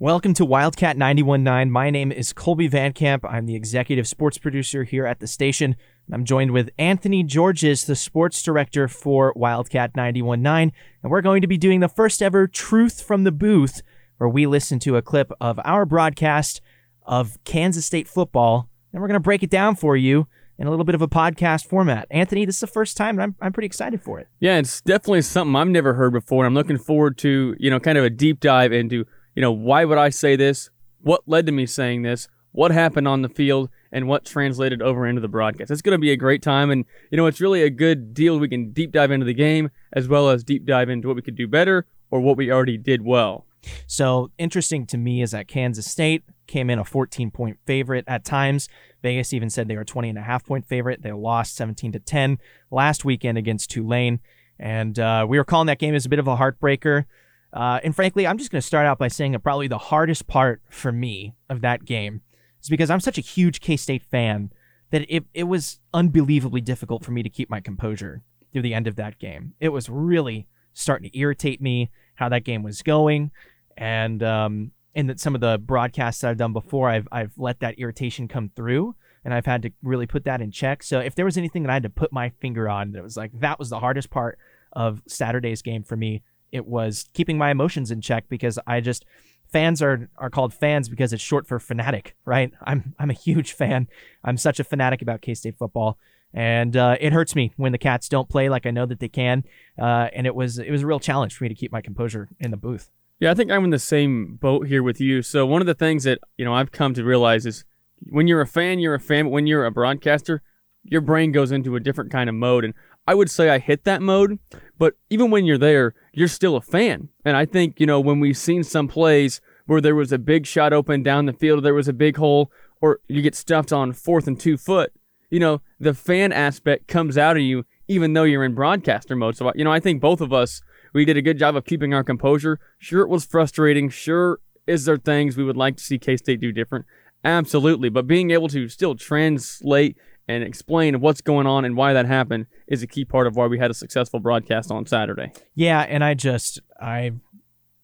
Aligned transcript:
Welcome 0.00 0.32
to 0.34 0.44
Wildcat 0.44 0.96
919. 0.96 1.72
My 1.72 1.90
name 1.90 2.12
is 2.12 2.32
Kolby 2.32 2.70
Van 2.70 2.92
Camp. 2.92 3.24
I'm 3.24 3.46
the 3.46 3.56
executive 3.56 4.06
sports 4.06 4.38
producer 4.38 4.84
here 4.84 5.04
at 5.04 5.18
the 5.18 5.26
station. 5.26 5.74
I'm 6.12 6.24
joined 6.24 6.52
with 6.52 6.70
Anthony 6.78 7.24
Georges, 7.24 7.84
the 7.84 7.96
sports 7.96 8.40
director 8.40 8.86
for 8.86 9.32
Wildcat 9.34 9.96
919, 9.96 10.72
and 11.02 11.10
we're 11.10 11.20
going 11.20 11.42
to 11.42 11.48
be 11.48 11.58
doing 11.58 11.80
the 11.80 11.88
first 11.88 12.22
ever 12.22 12.46
Truth 12.46 13.02
from 13.02 13.24
the 13.24 13.32
Booth, 13.32 13.82
where 14.18 14.28
we 14.28 14.46
listen 14.46 14.78
to 14.78 14.96
a 14.96 15.02
clip 15.02 15.32
of 15.40 15.58
our 15.64 15.84
broadcast 15.84 16.60
of 17.02 17.36
Kansas 17.42 17.84
State 17.84 18.06
football, 18.06 18.68
and 18.92 19.02
we're 19.02 19.08
going 19.08 19.20
to 19.20 19.20
break 19.20 19.42
it 19.42 19.50
down 19.50 19.74
for 19.74 19.96
you 19.96 20.28
in 20.58 20.68
a 20.68 20.70
little 20.70 20.84
bit 20.84 20.94
of 20.94 21.02
a 21.02 21.08
podcast 21.08 21.66
format. 21.66 22.06
Anthony, 22.08 22.44
this 22.44 22.54
is 22.54 22.60
the 22.60 22.68
first 22.68 22.96
time, 22.96 23.16
and 23.16 23.22
I'm, 23.22 23.34
I'm 23.40 23.52
pretty 23.52 23.66
excited 23.66 24.00
for 24.00 24.20
it. 24.20 24.28
Yeah, 24.38 24.58
it's 24.58 24.80
definitely 24.80 25.22
something 25.22 25.56
I've 25.56 25.66
never 25.66 25.94
heard 25.94 26.12
before. 26.12 26.44
And 26.44 26.52
I'm 26.52 26.54
looking 26.54 26.78
forward 26.78 27.18
to, 27.18 27.56
you 27.58 27.68
know, 27.68 27.80
kind 27.80 27.98
of 27.98 28.04
a 28.04 28.10
deep 28.10 28.38
dive 28.38 28.72
into 28.72 29.04
you 29.38 29.42
know, 29.42 29.52
why 29.52 29.84
would 29.84 29.98
I 29.98 30.08
say 30.08 30.34
this? 30.34 30.68
What 31.00 31.22
led 31.28 31.46
to 31.46 31.52
me 31.52 31.64
saying 31.64 32.02
this? 32.02 32.26
What 32.50 32.72
happened 32.72 33.06
on 33.06 33.22
the 33.22 33.28
field? 33.28 33.70
And 33.92 34.08
what 34.08 34.24
translated 34.24 34.82
over 34.82 35.06
into 35.06 35.20
the 35.20 35.28
broadcast? 35.28 35.70
It's 35.70 35.80
going 35.80 35.94
to 35.94 36.00
be 36.00 36.10
a 36.10 36.16
great 36.16 36.42
time. 36.42 36.72
And, 36.72 36.84
you 37.12 37.16
know, 37.16 37.26
it's 37.26 37.40
really 37.40 37.62
a 37.62 37.70
good 37.70 38.14
deal. 38.14 38.40
We 38.40 38.48
can 38.48 38.72
deep 38.72 38.90
dive 38.90 39.12
into 39.12 39.24
the 39.24 39.32
game 39.32 39.70
as 39.92 40.08
well 40.08 40.28
as 40.28 40.42
deep 40.42 40.66
dive 40.66 40.88
into 40.88 41.06
what 41.06 41.14
we 41.14 41.22
could 41.22 41.36
do 41.36 41.46
better 41.46 41.86
or 42.10 42.18
what 42.18 42.36
we 42.36 42.50
already 42.50 42.76
did 42.76 43.02
well. 43.02 43.46
So, 43.86 44.32
interesting 44.38 44.86
to 44.86 44.98
me 44.98 45.22
is 45.22 45.30
that 45.30 45.46
Kansas 45.46 45.88
State 45.88 46.24
came 46.48 46.68
in 46.68 46.80
a 46.80 46.84
14 46.84 47.30
point 47.30 47.58
favorite 47.64 48.06
at 48.08 48.24
times. 48.24 48.68
Vegas 49.04 49.32
even 49.32 49.50
said 49.50 49.68
they 49.68 49.76
were 49.76 49.82
a 49.82 49.86
20 49.86 50.08
and 50.08 50.18
a 50.18 50.22
half 50.22 50.44
point 50.44 50.66
favorite. 50.66 51.02
They 51.02 51.12
lost 51.12 51.54
17 51.54 51.92
to 51.92 52.00
10 52.00 52.38
last 52.72 53.04
weekend 53.04 53.38
against 53.38 53.70
Tulane. 53.70 54.18
And 54.58 54.98
uh, 54.98 55.26
we 55.28 55.38
were 55.38 55.44
calling 55.44 55.68
that 55.68 55.78
game 55.78 55.94
as 55.94 56.06
a 56.06 56.08
bit 56.08 56.18
of 56.18 56.26
a 56.26 56.36
heartbreaker. 56.36 57.04
Uh, 57.52 57.80
and 57.82 57.94
frankly, 57.94 58.26
I'm 58.26 58.38
just 58.38 58.50
going 58.50 58.60
to 58.60 58.66
start 58.66 58.86
out 58.86 58.98
by 58.98 59.08
saying 59.08 59.32
that 59.32 59.40
probably 59.40 59.68
the 59.68 59.78
hardest 59.78 60.26
part 60.26 60.60
for 60.68 60.92
me 60.92 61.34
of 61.48 61.60
that 61.62 61.84
game 61.84 62.20
is 62.62 62.68
because 62.68 62.90
I'm 62.90 63.00
such 63.00 63.18
a 63.18 63.22
huge 63.22 63.60
K 63.60 63.76
State 63.76 64.02
fan 64.02 64.50
that 64.90 65.04
it, 65.08 65.24
it 65.34 65.44
was 65.44 65.80
unbelievably 65.94 66.60
difficult 66.62 67.04
for 67.04 67.12
me 67.12 67.22
to 67.22 67.28
keep 67.28 67.50
my 67.50 67.60
composure 67.60 68.22
through 68.52 68.62
the 68.62 68.74
end 68.74 68.86
of 68.86 68.96
that 68.96 69.18
game. 69.18 69.54
It 69.60 69.70
was 69.70 69.88
really 69.88 70.46
starting 70.72 71.10
to 71.10 71.18
irritate 71.18 71.60
me 71.60 71.90
how 72.14 72.28
that 72.28 72.44
game 72.44 72.62
was 72.62 72.82
going. 72.82 73.30
And, 73.76 74.22
um, 74.22 74.72
and 74.94 75.08
that 75.08 75.20
some 75.20 75.34
of 75.34 75.40
the 75.40 75.58
broadcasts 75.58 76.24
I've 76.24 76.38
done 76.38 76.52
before, 76.52 76.88
I've, 76.88 77.06
I've 77.12 77.32
let 77.36 77.60
that 77.60 77.78
irritation 77.78 78.26
come 78.26 78.50
through 78.56 78.96
and 79.24 79.32
I've 79.32 79.46
had 79.46 79.62
to 79.62 79.70
really 79.82 80.06
put 80.06 80.24
that 80.24 80.40
in 80.40 80.50
check. 80.50 80.82
So 80.82 80.98
if 80.98 81.14
there 81.14 81.24
was 81.24 81.36
anything 81.36 81.62
that 81.62 81.70
I 81.70 81.74
had 81.74 81.82
to 81.84 81.90
put 81.90 82.12
my 82.12 82.30
finger 82.40 82.68
on, 82.68 82.92
that 82.92 83.02
was 83.02 83.16
like, 83.16 83.30
that 83.40 83.58
was 83.58 83.70
the 83.70 83.78
hardest 83.78 84.10
part 84.10 84.38
of 84.72 85.02
Saturday's 85.06 85.62
game 85.62 85.84
for 85.84 85.96
me 85.96 86.22
it 86.52 86.66
was 86.66 87.08
keeping 87.14 87.38
my 87.38 87.50
emotions 87.50 87.90
in 87.90 88.00
check 88.00 88.28
because 88.28 88.58
I 88.66 88.80
just 88.80 89.04
fans 89.48 89.82
are 89.82 90.08
are 90.16 90.30
called 90.30 90.54
fans 90.54 90.88
because 90.88 91.12
it's 91.12 91.22
short 91.22 91.46
for 91.46 91.58
fanatic, 91.58 92.14
right? 92.24 92.52
I'm 92.62 92.94
I'm 92.98 93.10
a 93.10 93.14
huge 93.14 93.52
fan. 93.52 93.88
I'm 94.24 94.36
such 94.36 94.60
a 94.60 94.64
fanatic 94.64 95.02
about 95.02 95.22
K 95.22 95.34
State 95.34 95.56
football, 95.58 95.98
and 96.32 96.76
uh, 96.76 96.96
it 97.00 97.12
hurts 97.12 97.34
me 97.34 97.52
when 97.56 97.72
the 97.72 97.78
Cats 97.78 98.08
don't 98.08 98.28
play 98.28 98.48
like 98.48 98.66
I 98.66 98.70
know 98.70 98.86
that 98.86 99.00
they 99.00 99.08
can. 99.08 99.44
Uh, 99.78 100.08
and 100.12 100.26
it 100.26 100.34
was 100.34 100.58
it 100.58 100.70
was 100.70 100.82
a 100.82 100.86
real 100.86 101.00
challenge 101.00 101.34
for 101.34 101.44
me 101.44 101.48
to 101.48 101.54
keep 101.54 101.72
my 101.72 101.80
composure 101.80 102.28
in 102.38 102.50
the 102.50 102.56
booth. 102.56 102.90
Yeah, 103.20 103.32
I 103.32 103.34
think 103.34 103.50
I'm 103.50 103.64
in 103.64 103.70
the 103.70 103.80
same 103.80 104.36
boat 104.36 104.68
here 104.68 104.82
with 104.82 105.00
you. 105.00 105.22
So 105.22 105.44
one 105.44 105.60
of 105.60 105.66
the 105.66 105.74
things 105.74 106.04
that 106.04 106.18
you 106.36 106.44
know 106.44 106.54
I've 106.54 106.72
come 106.72 106.94
to 106.94 107.04
realize 107.04 107.46
is 107.46 107.64
when 108.02 108.28
you're 108.28 108.40
a 108.40 108.46
fan, 108.46 108.78
you're 108.78 108.94
a 108.94 109.00
fan. 109.00 109.24
But 109.24 109.30
when 109.30 109.46
you're 109.46 109.64
a 109.64 109.72
broadcaster, 109.72 110.42
your 110.84 111.00
brain 111.00 111.32
goes 111.32 111.52
into 111.52 111.76
a 111.76 111.80
different 111.80 112.10
kind 112.10 112.28
of 112.28 112.34
mode. 112.34 112.64
And 112.64 112.74
I 113.08 113.14
would 113.14 113.30
say 113.30 113.48
I 113.48 113.58
hit 113.58 113.84
that 113.84 114.02
mode, 114.02 114.38
but 114.76 114.92
even 115.08 115.30
when 115.30 115.46
you're 115.46 115.56
there, 115.56 115.94
you're 116.12 116.28
still 116.28 116.56
a 116.56 116.60
fan. 116.60 117.08
And 117.24 117.38
I 117.38 117.46
think, 117.46 117.80
you 117.80 117.86
know, 117.86 118.00
when 118.00 118.20
we've 118.20 118.36
seen 118.36 118.62
some 118.62 118.86
plays 118.86 119.40
where 119.64 119.80
there 119.80 119.94
was 119.94 120.12
a 120.12 120.18
big 120.18 120.44
shot 120.44 120.74
open 120.74 121.02
down 121.02 121.24
the 121.24 121.32
field, 121.32 121.64
there 121.64 121.72
was 121.72 121.88
a 121.88 121.94
big 121.94 122.18
hole, 122.18 122.52
or 122.82 123.00
you 123.08 123.22
get 123.22 123.34
stuffed 123.34 123.72
on 123.72 123.94
fourth 123.94 124.26
and 124.26 124.38
two 124.38 124.58
foot, 124.58 124.92
you 125.30 125.40
know, 125.40 125.62
the 125.80 125.94
fan 125.94 126.32
aspect 126.32 126.86
comes 126.86 127.16
out 127.16 127.38
of 127.38 127.42
you 127.42 127.64
even 127.88 128.12
though 128.12 128.24
you're 128.24 128.44
in 128.44 128.54
broadcaster 128.54 129.16
mode. 129.16 129.38
So, 129.38 129.50
you 129.54 129.64
know, 129.64 129.72
I 129.72 129.80
think 129.80 130.02
both 130.02 130.20
of 130.20 130.30
us, 130.30 130.60
we 130.92 131.06
did 131.06 131.16
a 131.16 131.22
good 131.22 131.38
job 131.38 131.56
of 131.56 131.64
keeping 131.64 131.94
our 131.94 132.04
composure. 132.04 132.60
Sure, 132.76 133.00
it 133.00 133.08
was 133.08 133.24
frustrating. 133.24 133.88
Sure, 133.88 134.38
is 134.66 134.84
there 134.84 134.98
things 134.98 135.34
we 135.34 135.44
would 135.44 135.56
like 135.56 135.78
to 135.78 135.82
see 135.82 135.98
K 135.98 136.18
State 136.18 136.40
do 136.40 136.52
different? 136.52 136.84
Absolutely. 137.24 137.88
But 137.88 138.06
being 138.06 138.30
able 138.32 138.48
to 138.48 138.68
still 138.68 138.94
translate 138.94 139.96
and 140.28 140.44
explain 140.44 141.00
what's 141.00 141.22
going 141.22 141.46
on 141.46 141.64
and 141.64 141.76
why 141.76 141.94
that 141.94 142.06
happened 142.06 142.46
is 142.68 142.82
a 142.82 142.86
key 142.86 143.04
part 143.04 143.26
of 143.26 143.34
why 143.34 143.46
we 143.46 143.58
had 143.58 143.70
a 143.70 143.74
successful 143.74 144.20
broadcast 144.20 144.70
on 144.70 144.86
Saturday. 144.86 145.32
Yeah, 145.54 145.80
and 145.80 146.04
I 146.04 146.14
just 146.14 146.60
I 146.80 147.12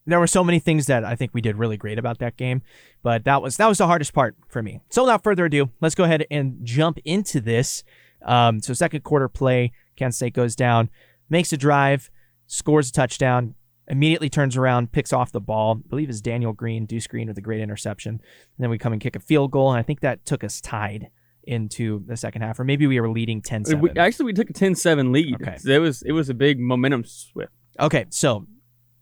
there 0.06 0.20
were 0.20 0.26
so 0.26 0.44
many 0.44 0.58
things 0.58 0.86
that 0.86 1.04
I 1.04 1.16
think 1.16 1.32
we 1.32 1.40
did 1.40 1.56
really 1.56 1.78
great 1.78 1.98
about 1.98 2.18
that 2.18 2.36
game, 2.36 2.62
but 3.02 3.24
that 3.24 3.40
was 3.42 3.56
that 3.56 3.66
was 3.66 3.78
the 3.78 3.86
hardest 3.86 4.12
part 4.12 4.36
for 4.48 4.62
me. 4.62 4.80
So 4.90 5.02
without 5.02 5.24
further 5.24 5.46
ado, 5.46 5.70
let's 5.80 5.94
go 5.94 6.04
ahead 6.04 6.26
and 6.30 6.58
jump 6.62 6.98
into 7.04 7.40
this. 7.40 7.82
Um, 8.22 8.60
so 8.60 8.74
second 8.74 9.02
quarter 9.02 9.28
play, 9.28 9.72
Kansas 9.96 10.16
State 10.16 10.34
goes 10.34 10.54
down, 10.54 10.90
makes 11.30 11.52
a 11.52 11.56
drive, 11.56 12.10
scores 12.46 12.90
a 12.90 12.92
touchdown, 12.92 13.54
immediately 13.88 14.28
turns 14.28 14.56
around, 14.56 14.92
picks 14.92 15.12
off 15.12 15.32
the 15.32 15.40
ball. 15.40 15.80
I 15.84 15.88
believe 15.88 16.08
it's 16.10 16.20
Daniel 16.20 16.52
Green, 16.52 16.86
Deuce 16.86 17.06
Green 17.06 17.28
with 17.28 17.38
a 17.38 17.42
great 17.42 17.60
interception. 17.60 18.14
And 18.14 18.20
then 18.58 18.70
we 18.70 18.78
come 18.78 18.92
and 18.92 19.00
kick 19.00 19.16
a 19.16 19.20
field 19.20 19.50
goal, 19.50 19.70
and 19.70 19.78
I 19.78 19.82
think 19.82 20.00
that 20.00 20.24
took 20.26 20.44
us 20.44 20.60
tied 20.60 21.08
into 21.46 22.04
the 22.06 22.16
second 22.16 22.42
half, 22.42 22.58
or 22.58 22.64
maybe 22.64 22.86
we 22.86 23.00
were 23.00 23.10
leading 23.10 23.38
uh, 23.38 23.58
10-7. 23.58 23.96
actually, 23.98 24.26
we 24.26 24.32
took 24.32 24.50
a 24.50 24.52
10-7 24.52 25.12
lead. 25.12 25.34
Okay. 25.36 25.56
it 25.66 25.78
was 25.78 26.02
it 26.02 26.12
was 26.12 26.28
a 26.28 26.34
big 26.34 26.58
momentum 26.60 27.04
swift. 27.04 27.52
Okay, 27.78 28.06
so 28.10 28.46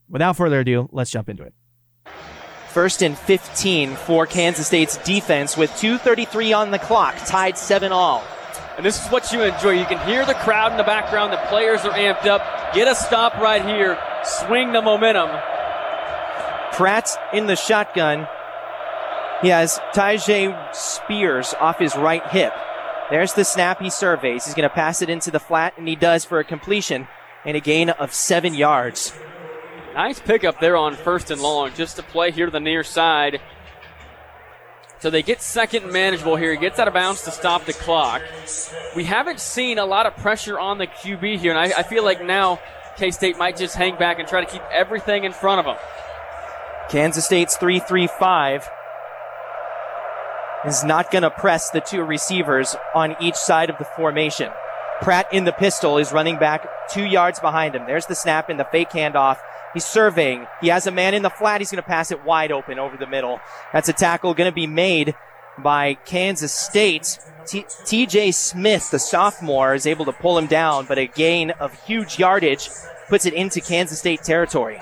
without 0.09 0.37
further 0.37 0.61
ado, 0.61 0.89
let's 0.93 1.11
jump 1.11 1.29
into 1.29 1.43
it. 1.43 1.55
First 2.69 3.03
and 3.03 3.19
15 3.19 3.97
for 3.97 4.27
Kansas 4.27 4.67
State's 4.67 4.97
defense 4.99 5.59
with 5.59 5.71
2.33 5.73 6.57
on 6.57 6.71
the 6.71 6.79
clock, 6.79 7.15
tied 7.27 7.59
7 7.59 7.93
all. 7.93 8.25
And 8.77 8.87
this 8.87 9.05
is 9.05 9.11
what 9.13 9.31
you 9.31 9.43
enjoy. 9.43 9.73
You 9.73 9.85
can 9.85 9.99
hear 10.09 10.25
the 10.25 10.33
crowd 10.35 10.73
in 10.73 10.79
the 10.79 10.85
background. 10.85 11.33
The 11.33 11.37
players 11.49 11.83
are 11.83 11.93
amped 11.93 12.27
up. 12.27 12.75
Get 12.75 12.89
a 12.89 12.95
stop 12.95 13.35
right 13.35 13.63
here. 13.63 13.99
Swing 14.25 14.73
the 14.73 14.81
momentum. 14.81 15.29
Pratt 16.73 17.11
in 17.35 17.47
the 17.47 17.57
shotgun. 17.57 18.27
He 19.43 19.49
has 19.49 19.81
Tyjae 19.93 20.73
Spears 20.73 21.53
off 21.59 21.81
his 21.81 21.97
right 21.97 22.25
hip. 22.29 22.55
There's 23.11 23.35
the 23.35 23.45
snap 23.45 23.81
he 23.81 23.91
surveys. 23.91 24.45
He's 24.45 24.55
going 24.55 24.69
to 24.69 24.75
pass 24.75 25.03
it 25.03 25.11
into 25.11 25.33
the 25.33 25.41
flat, 25.41 25.75
and 25.77 25.89
he 25.89 25.97
does 25.97 26.25
for 26.25 26.39
a 26.39 26.45
completion 26.45 27.09
and 27.45 27.57
a 27.57 27.61
gain 27.61 27.91
of 27.91 28.15
seven 28.15 28.55
yards. 28.55 29.13
Nice 29.95 30.21
pickup 30.21 30.61
there 30.61 30.77
on 30.77 30.95
first 30.95 31.33
and 31.33 31.41
long, 31.41 31.73
just 31.75 31.97
to 31.97 32.05
play 32.05 32.31
here 32.31 32.47
to 32.47 32.53
the 32.53 32.61
near 32.61 32.85
side. 32.85 33.41
So 35.01 35.11
they 35.11 35.23
get 35.23 35.43
second 35.43 35.93
manageable 35.93 36.37
here. 36.37 36.53
He 36.53 36.59
gets 36.59 36.79
out 36.79 36.87
of 36.87 36.95
bounds 36.95 37.23
to 37.23 37.33
stop 37.33 37.65
the 37.65 37.73
clock. 37.73 38.23
We 38.95 39.03
haven't 39.03 39.41
seen 39.41 39.79
a 39.79 39.85
lot 39.85 40.07
of 40.07 40.17
pressure 40.19 40.61
on 40.61 40.79
the 40.79 40.87
QB 40.87 41.39
here, 41.39 41.51
and 41.51 41.59
I, 41.59 41.81
I 41.81 41.83
feel 41.83 42.05
like 42.05 42.25
now 42.25 42.61
K 42.97 43.11
State 43.11 43.37
might 43.37 43.57
just 43.57 43.75
hang 43.75 43.97
back 43.97 44.21
and 44.21 44.29
try 44.29 44.45
to 44.45 44.51
keep 44.51 44.63
everything 44.71 45.25
in 45.25 45.33
front 45.33 45.59
of 45.59 45.65
them. 45.65 45.77
Kansas 46.89 47.25
State's 47.25 47.57
3 47.57 47.81
3 47.81 48.07
5 48.07 48.71
is 50.67 50.85
not 50.85 51.11
going 51.11 51.23
to 51.23 51.31
press 51.31 51.71
the 51.71 51.81
two 51.81 52.03
receivers 52.03 52.77
on 52.95 53.17
each 53.21 53.35
side 53.35 53.71
of 53.71 53.79
the 53.79 53.85
formation. 53.85 54.51
Pratt 55.01 55.33
in 55.33 55.45
the 55.45 55.53
pistol 55.53 55.99
is 55.99 56.13
running 56.13 56.39
back 56.39 56.67
two 56.89 57.05
yards 57.05 57.41
behind 57.41 57.75
him. 57.75 57.87
There's 57.87 58.07
the 58.07 58.15
snap 58.15 58.49
and 58.49 58.61
the 58.61 58.65
fake 58.65 58.91
handoff. 58.91 59.39
He's 59.75 59.85
surveying. 59.85 60.47
He 60.61 60.69
has 60.69 60.87
a 60.87 60.93
man 60.93 61.15
in 61.15 61.23
the 61.23 61.31
flat. 61.31 61.61
He's 61.61 61.71
going 61.71 61.83
to 61.83 61.89
pass 61.89 62.11
it 62.13 62.25
wide 62.25 62.53
open 62.53 62.79
over 62.79 62.97
the 62.97 63.07
middle. 63.07 63.41
That's 63.73 63.89
a 63.89 63.93
tackle 63.93 64.35
going 64.35 64.51
to 64.51 64.55
be 64.55 64.67
made 64.67 65.15
by 65.59 65.95
Kansas 65.95 66.53
State. 66.53 67.19
TJ 67.45 68.33
Smith, 68.33 68.91
the 68.91 68.99
sophomore, 68.99 69.75
is 69.75 69.87
able 69.87 70.05
to 70.05 70.13
pull 70.13 70.39
him 70.39 70.47
down, 70.47 70.87
but 70.87 70.99
a 70.99 71.07
gain 71.07 71.51
of 71.53 71.73
huge 71.85 72.19
yardage 72.19 72.69
puts 73.09 73.27
it 73.27 73.35
into 73.35 73.61
Kansas 73.61 73.99
State 73.99 74.23
territory. 74.23 74.81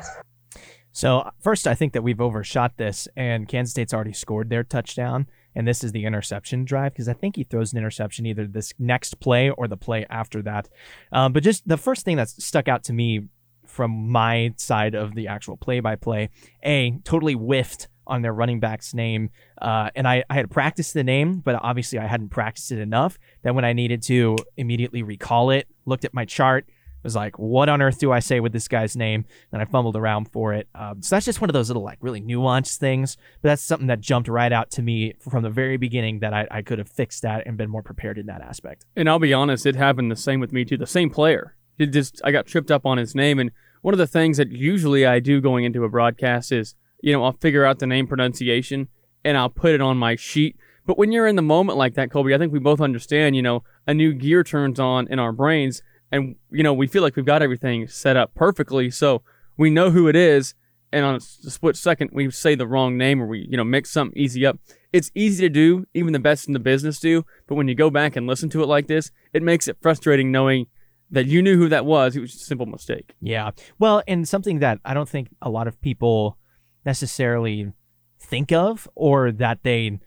So, 0.92 1.30
first, 1.40 1.66
I 1.66 1.74
think 1.74 1.92
that 1.94 2.02
we've 2.02 2.20
overshot 2.20 2.76
this, 2.76 3.08
and 3.16 3.48
Kansas 3.48 3.70
State's 3.70 3.94
already 3.94 4.12
scored 4.12 4.50
their 4.50 4.64
touchdown 4.64 5.28
and 5.54 5.66
this 5.66 5.82
is 5.84 5.92
the 5.92 6.04
interception 6.04 6.64
drive 6.64 6.92
because 6.92 7.08
I 7.08 7.12
think 7.12 7.36
he 7.36 7.44
throws 7.44 7.72
an 7.72 7.78
interception 7.78 8.26
either 8.26 8.46
this 8.46 8.72
next 8.78 9.20
play 9.20 9.50
or 9.50 9.68
the 9.68 9.76
play 9.76 10.06
after 10.08 10.42
that. 10.42 10.68
Um, 11.12 11.32
but 11.32 11.42
just 11.42 11.66
the 11.66 11.76
first 11.76 12.04
thing 12.04 12.16
that 12.16 12.28
stuck 12.28 12.68
out 12.68 12.84
to 12.84 12.92
me 12.92 13.28
from 13.66 14.10
my 14.10 14.52
side 14.56 14.94
of 14.94 15.14
the 15.14 15.28
actual 15.28 15.56
play 15.56 15.80
by 15.80 15.96
play, 15.96 16.30
A, 16.64 16.98
totally 17.04 17.34
whiffed 17.34 17.88
on 18.06 18.22
their 18.22 18.32
running 18.32 18.58
back's 18.58 18.92
name. 18.92 19.30
Uh, 19.62 19.90
and 19.94 20.06
I, 20.06 20.24
I 20.28 20.34
had 20.34 20.50
practiced 20.50 20.94
the 20.94 21.04
name, 21.04 21.38
but 21.38 21.54
obviously 21.62 21.98
I 21.98 22.06
hadn't 22.06 22.30
practiced 22.30 22.72
it 22.72 22.80
enough 22.80 23.18
that 23.42 23.54
when 23.54 23.64
I 23.64 23.72
needed 23.72 24.02
to 24.04 24.36
immediately 24.56 25.02
recall 25.02 25.50
it, 25.50 25.68
looked 25.86 26.04
at 26.04 26.12
my 26.12 26.24
chart, 26.24 26.66
was 27.02 27.16
like, 27.16 27.38
what 27.38 27.68
on 27.68 27.82
earth 27.82 27.98
do 27.98 28.12
I 28.12 28.20
say 28.20 28.40
with 28.40 28.52
this 28.52 28.68
guy's 28.68 28.96
name? 28.96 29.24
And 29.52 29.60
I 29.62 29.64
fumbled 29.64 29.96
around 29.96 30.30
for 30.32 30.52
it. 30.52 30.68
Um, 30.74 31.02
so 31.02 31.16
that's 31.16 31.26
just 31.26 31.40
one 31.40 31.50
of 31.50 31.54
those 31.54 31.68
little, 31.68 31.82
like, 31.82 31.98
really 32.00 32.20
nuanced 32.20 32.76
things. 32.76 33.16
But 33.42 33.50
that's 33.50 33.62
something 33.62 33.88
that 33.88 34.00
jumped 34.00 34.28
right 34.28 34.52
out 34.52 34.70
to 34.72 34.82
me 34.82 35.14
from 35.20 35.42
the 35.42 35.50
very 35.50 35.76
beginning 35.76 36.20
that 36.20 36.32
I, 36.34 36.46
I 36.50 36.62
could 36.62 36.78
have 36.78 36.88
fixed 36.88 37.22
that 37.22 37.46
and 37.46 37.56
been 37.56 37.70
more 37.70 37.82
prepared 37.82 38.18
in 38.18 38.26
that 38.26 38.42
aspect. 38.42 38.84
And 38.96 39.08
I'll 39.08 39.18
be 39.18 39.34
honest, 39.34 39.66
it 39.66 39.76
happened 39.76 40.10
the 40.10 40.16
same 40.16 40.40
with 40.40 40.52
me 40.52 40.64
too. 40.64 40.76
The 40.76 40.86
same 40.86 41.10
player. 41.10 41.56
It 41.78 41.86
just, 41.86 42.20
I 42.24 42.32
got 42.32 42.46
tripped 42.46 42.70
up 42.70 42.84
on 42.84 42.98
his 42.98 43.14
name. 43.14 43.38
And 43.38 43.50
one 43.82 43.94
of 43.94 43.98
the 43.98 44.06
things 44.06 44.36
that 44.36 44.50
usually 44.50 45.06
I 45.06 45.20
do 45.20 45.40
going 45.40 45.64
into 45.64 45.84
a 45.84 45.88
broadcast 45.88 46.52
is 46.52 46.74
you 47.02 47.12
know, 47.12 47.24
I'll 47.24 47.32
figure 47.32 47.64
out 47.64 47.78
the 47.78 47.86
name 47.86 48.06
pronunciation 48.06 48.88
and 49.24 49.36
I'll 49.36 49.50
put 49.50 49.72
it 49.72 49.80
on 49.80 49.96
my 49.96 50.16
sheet. 50.16 50.56
But 50.86 50.98
when 50.98 51.12
you're 51.12 51.26
in 51.26 51.36
the 51.36 51.42
moment 51.42 51.78
like 51.78 51.94
that, 51.94 52.10
Kolby, 52.10 52.34
I 52.34 52.38
think 52.38 52.52
we 52.52 52.58
both 52.58 52.80
understand, 52.80 53.36
you 53.36 53.42
know, 53.42 53.62
a 53.86 53.94
new 53.94 54.12
gear 54.12 54.42
turns 54.42 54.80
on 54.80 55.08
in 55.08 55.18
our 55.18 55.32
brains 55.32 55.82
and, 56.12 56.36
you 56.50 56.62
know, 56.62 56.72
we 56.72 56.86
feel 56.86 57.02
like 57.02 57.16
we've 57.16 57.24
got 57.24 57.42
everything 57.42 57.86
set 57.88 58.16
up 58.16 58.34
perfectly. 58.34 58.90
So 58.90 59.22
we 59.56 59.70
know 59.70 59.90
who 59.90 60.08
it 60.08 60.16
is. 60.16 60.54
And 60.92 61.04
on 61.04 61.14
a 61.14 61.20
split 61.20 61.76
second, 61.76 62.10
we 62.12 62.30
say 62.30 62.56
the 62.56 62.66
wrong 62.66 62.98
name 62.98 63.22
or 63.22 63.26
we, 63.26 63.46
you 63.48 63.56
know, 63.56 63.62
mix 63.62 63.90
something 63.90 64.20
easy 64.20 64.44
up. 64.44 64.58
It's 64.92 65.12
easy 65.14 65.44
to 65.44 65.48
do, 65.48 65.86
even 65.94 66.12
the 66.12 66.18
best 66.18 66.48
in 66.48 66.52
the 66.52 66.58
business 66.58 66.98
do. 66.98 67.24
But 67.46 67.54
when 67.54 67.68
you 67.68 67.76
go 67.76 67.90
back 67.90 68.16
and 68.16 68.26
listen 68.26 68.50
to 68.50 68.62
it 68.62 68.66
like 68.66 68.88
this, 68.88 69.12
it 69.32 69.42
makes 69.42 69.68
it 69.68 69.76
frustrating 69.80 70.32
knowing 70.32 70.66
that 71.12 71.26
you 71.26 71.42
knew 71.42 71.56
who 71.56 71.68
that 71.68 71.86
was. 71.86 72.16
It 72.16 72.20
was 72.20 72.34
a 72.34 72.38
simple 72.38 72.66
mistake. 72.66 73.14
Yeah. 73.20 73.52
Well, 73.78 74.02
and 74.08 74.28
something 74.28 74.58
that 74.60 74.80
I 74.84 74.94
don't 74.94 75.08
think 75.08 75.28
a 75.40 75.50
lot 75.50 75.68
of 75.68 75.80
people 75.80 76.38
necessarily 76.84 77.72
think 78.18 78.50
of 78.50 78.88
or 78.96 79.30
that 79.30 79.62
they 79.62 80.00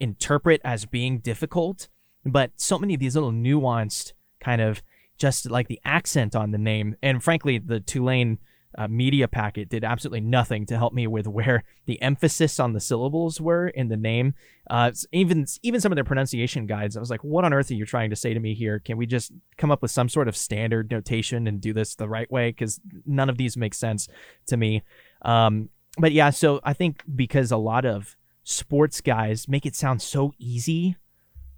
interpret 0.00 0.60
as 0.64 0.84
being 0.84 1.18
difficult, 1.18 1.88
but 2.26 2.50
so 2.56 2.78
many 2.78 2.94
of 2.94 3.00
these 3.00 3.14
little 3.14 3.32
nuanced 3.32 4.12
kind 4.40 4.60
of 4.60 4.82
just 5.18 5.50
like 5.50 5.68
the 5.68 5.80
accent 5.84 6.36
on 6.36 6.50
the 6.50 6.58
name. 6.58 6.96
And 7.02 7.22
frankly, 7.22 7.58
the 7.58 7.80
Tulane 7.80 8.38
uh, 8.78 8.88
media 8.88 9.26
packet 9.26 9.68
did 9.68 9.84
absolutely 9.84 10.20
nothing 10.20 10.66
to 10.66 10.76
help 10.76 10.92
me 10.92 11.06
with 11.06 11.26
where 11.26 11.64
the 11.86 12.00
emphasis 12.02 12.60
on 12.60 12.72
the 12.72 12.80
syllables 12.80 13.40
were 13.40 13.68
in 13.68 13.88
the 13.88 13.96
name. 13.96 14.34
Uh, 14.68 14.90
even 15.12 15.46
even 15.62 15.80
some 15.80 15.92
of 15.92 15.96
their 15.96 16.04
pronunciation 16.04 16.66
guides, 16.66 16.96
I 16.96 17.00
was 17.00 17.10
like, 17.10 17.24
"What 17.24 17.44
on 17.44 17.52
earth 17.52 17.70
are 17.70 17.74
you 17.74 17.86
trying 17.86 18.10
to 18.10 18.16
say 18.16 18.34
to 18.34 18.40
me 18.40 18.54
here? 18.54 18.78
Can 18.78 18.96
we 18.96 19.06
just 19.06 19.32
come 19.56 19.70
up 19.70 19.82
with 19.82 19.90
some 19.90 20.08
sort 20.08 20.28
of 20.28 20.36
standard 20.36 20.90
notation 20.90 21.46
and 21.46 21.60
do 21.60 21.72
this 21.72 21.94
the 21.94 22.08
right 22.08 22.30
way? 22.30 22.50
Because 22.50 22.80
none 23.06 23.30
of 23.30 23.38
these 23.38 23.56
make 23.56 23.74
sense 23.74 24.08
to 24.46 24.56
me." 24.56 24.82
Um, 25.22 25.70
but 25.98 26.12
yeah, 26.12 26.30
so 26.30 26.60
I 26.62 26.74
think 26.74 27.02
because 27.14 27.50
a 27.50 27.56
lot 27.56 27.86
of 27.86 28.16
sports 28.44 29.00
guys 29.00 29.48
make 29.48 29.64
it 29.66 29.74
sound 29.74 30.02
so 30.02 30.32
easy 30.38 30.96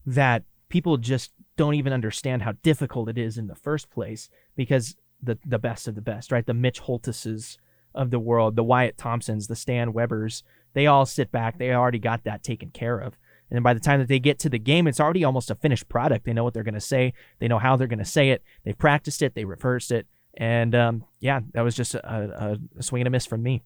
that 0.06 0.44
people 0.68 0.96
just 0.96 1.32
don't 1.58 1.74
even 1.74 1.92
understand 1.92 2.42
how 2.42 2.52
difficult 2.62 3.10
it 3.10 3.18
is 3.18 3.36
in 3.36 3.48
the 3.48 3.54
first 3.54 3.90
place 3.90 4.30
because 4.56 4.96
the 5.22 5.36
the 5.44 5.58
best 5.58 5.86
of 5.88 5.94
the 5.94 6.00
best, 6.00 6.32
right? 6.32 6.46
The 6.46 6.54
Mitch 6.54 6.80
Holthuses 6.82 7.58
of 7.94 8.10
the 8.10 8.20
world, 8.20 8.56
the 8.56 8.64
Wyatt 8.64 8.96
Thompsons, 8.96 9.48
the 9.48 9.56
Stan 9.56 9.92
Webers, 9.92 10.44
they 10.72 10.86
all 10.86 11.04
sit 11.04 11.30
back. 11.30 11.58
They 11.58 11.72
already 11.72 11.98
got 11.98 12.24
that 12.24 12.42
taken 12.42 12.70
care 12.70 12.98
of. 12.98 13.18
And 13.50 13.64
by 13.64 13.74
the 13.74 13.80
time 13.80 13.98
that 13.98 14.08
they 14.08 14.18
get 14.18 14.38
to 14.40 14.48
the 14.48 14.58
game, 14.58 14.86
it's 14.86 15.00
already 15.00 15.24
almost 15.24 15.50
a 15.50 15.54
finished 15.54 15.88
product. 15.88 16.24
They 16.24 16.32
know 16.32 16.44
what 16.44 16.54
they're 16.54 16.62
going 16.62 16.74
to 16.74 16.80
say. 16.80 17.14
They 17.38 17.48
know 17.48 17.58
how 17.58 17.76
they're 17.76 17.86
going 17.86 17.98
to 17.98 18.04
say 18.04 18.30
it. 18.30 18.42
They've 18.64 18.78
practiced 18.78 19.22
it. 19.22 19.34
They 19.34 19.44
rehearsed 19.44 19.90
it. 19.90 20.06
And 20.36 20.74
um, 20.74 21.04
yeah, 21.18 21.40
that 21.54 21.62
was 21.62 21.74
just 21.74 21.94
a, 21.94 22.06
a, 22.08 22.58
a 22.78 22.82
swing 22.82 23.02
and 23.02 23.08
a 23.08 23.10
miss 23.10 23.26
from 23.26 23.42
me. 23.42 23.62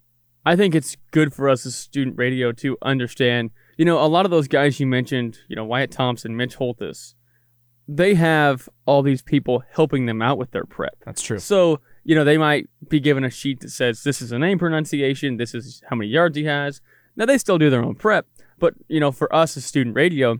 I 0.46 0.56
think 0.56 0.74
it's 0.74 0.96
good 1.10 1.34
for 1.34 1.48
us 1.48 1.66
as 1.66 1.74
student 1.74 2.16
radio 2.16 2.52
to 2.52 2.78
understand, 2.80 3.50
you 3.76 3.84
know, 3.84 4.02
a 4.02 4.06
lot 4.06 4.24
of 4.24 4.30
those 4.30 4.48
guys 4.48 4.80
you 4.80 4.86
mentioned, 4.86 5.38
you 5.48 5.54
know, 5.54 5.64
Wyatt 5.64 5.90
Thompson, 5.90 6.36
Mitch 6.36 6.56
Holthus, 6.56 7.14
they 7.96 8.14
have 8.14 8.68
all 8.86 9.02
these 9.02 9.22
people 9.22 9.62
helping 9.72 10.06
them 10.06 10.22
out 10.22 10.38
with 10.38 10.50
their 10.52 10.64
prep. 10.64 10.96
That's 11.04 11.20
true. 11.20 11.38
So, 11.38 11.80
you 12.04 12.14
know, 12.14 12.24
they 12.24 12.38
might 12.38 12.68
be 12.88 13.00
given 13.00 13.24
a 13.24 13.30
sheet 13.30 13.60
that 13.60 13.70
says 13.70 14.02
this 14.02 14.22
is 14.22 14.32
a 14.32 14.38
name 14.38 14.58
pronunciation, 14.58 15.36
this 15.36 15.54
is 15.54 15.82
how 15.88 15.96
many 15.96 16.10
yards 16.10 16.36
he 16.36 16.44
has. 16.44 16.80
Now 17.16 17.26
they 17.26 17.38
still 17.38 17.58
do 17.58 17.70
their 17.70 17.84
own 17.84 17.94
prep, 17.94 18.26
but 18.58 18.74
you 18.88 18.98
know, 18.98 19.12
for 19.12 19.32
us 19.34 19.56
as 19.56 19.64
student 19.64 19.94
radio, 19.94 20.38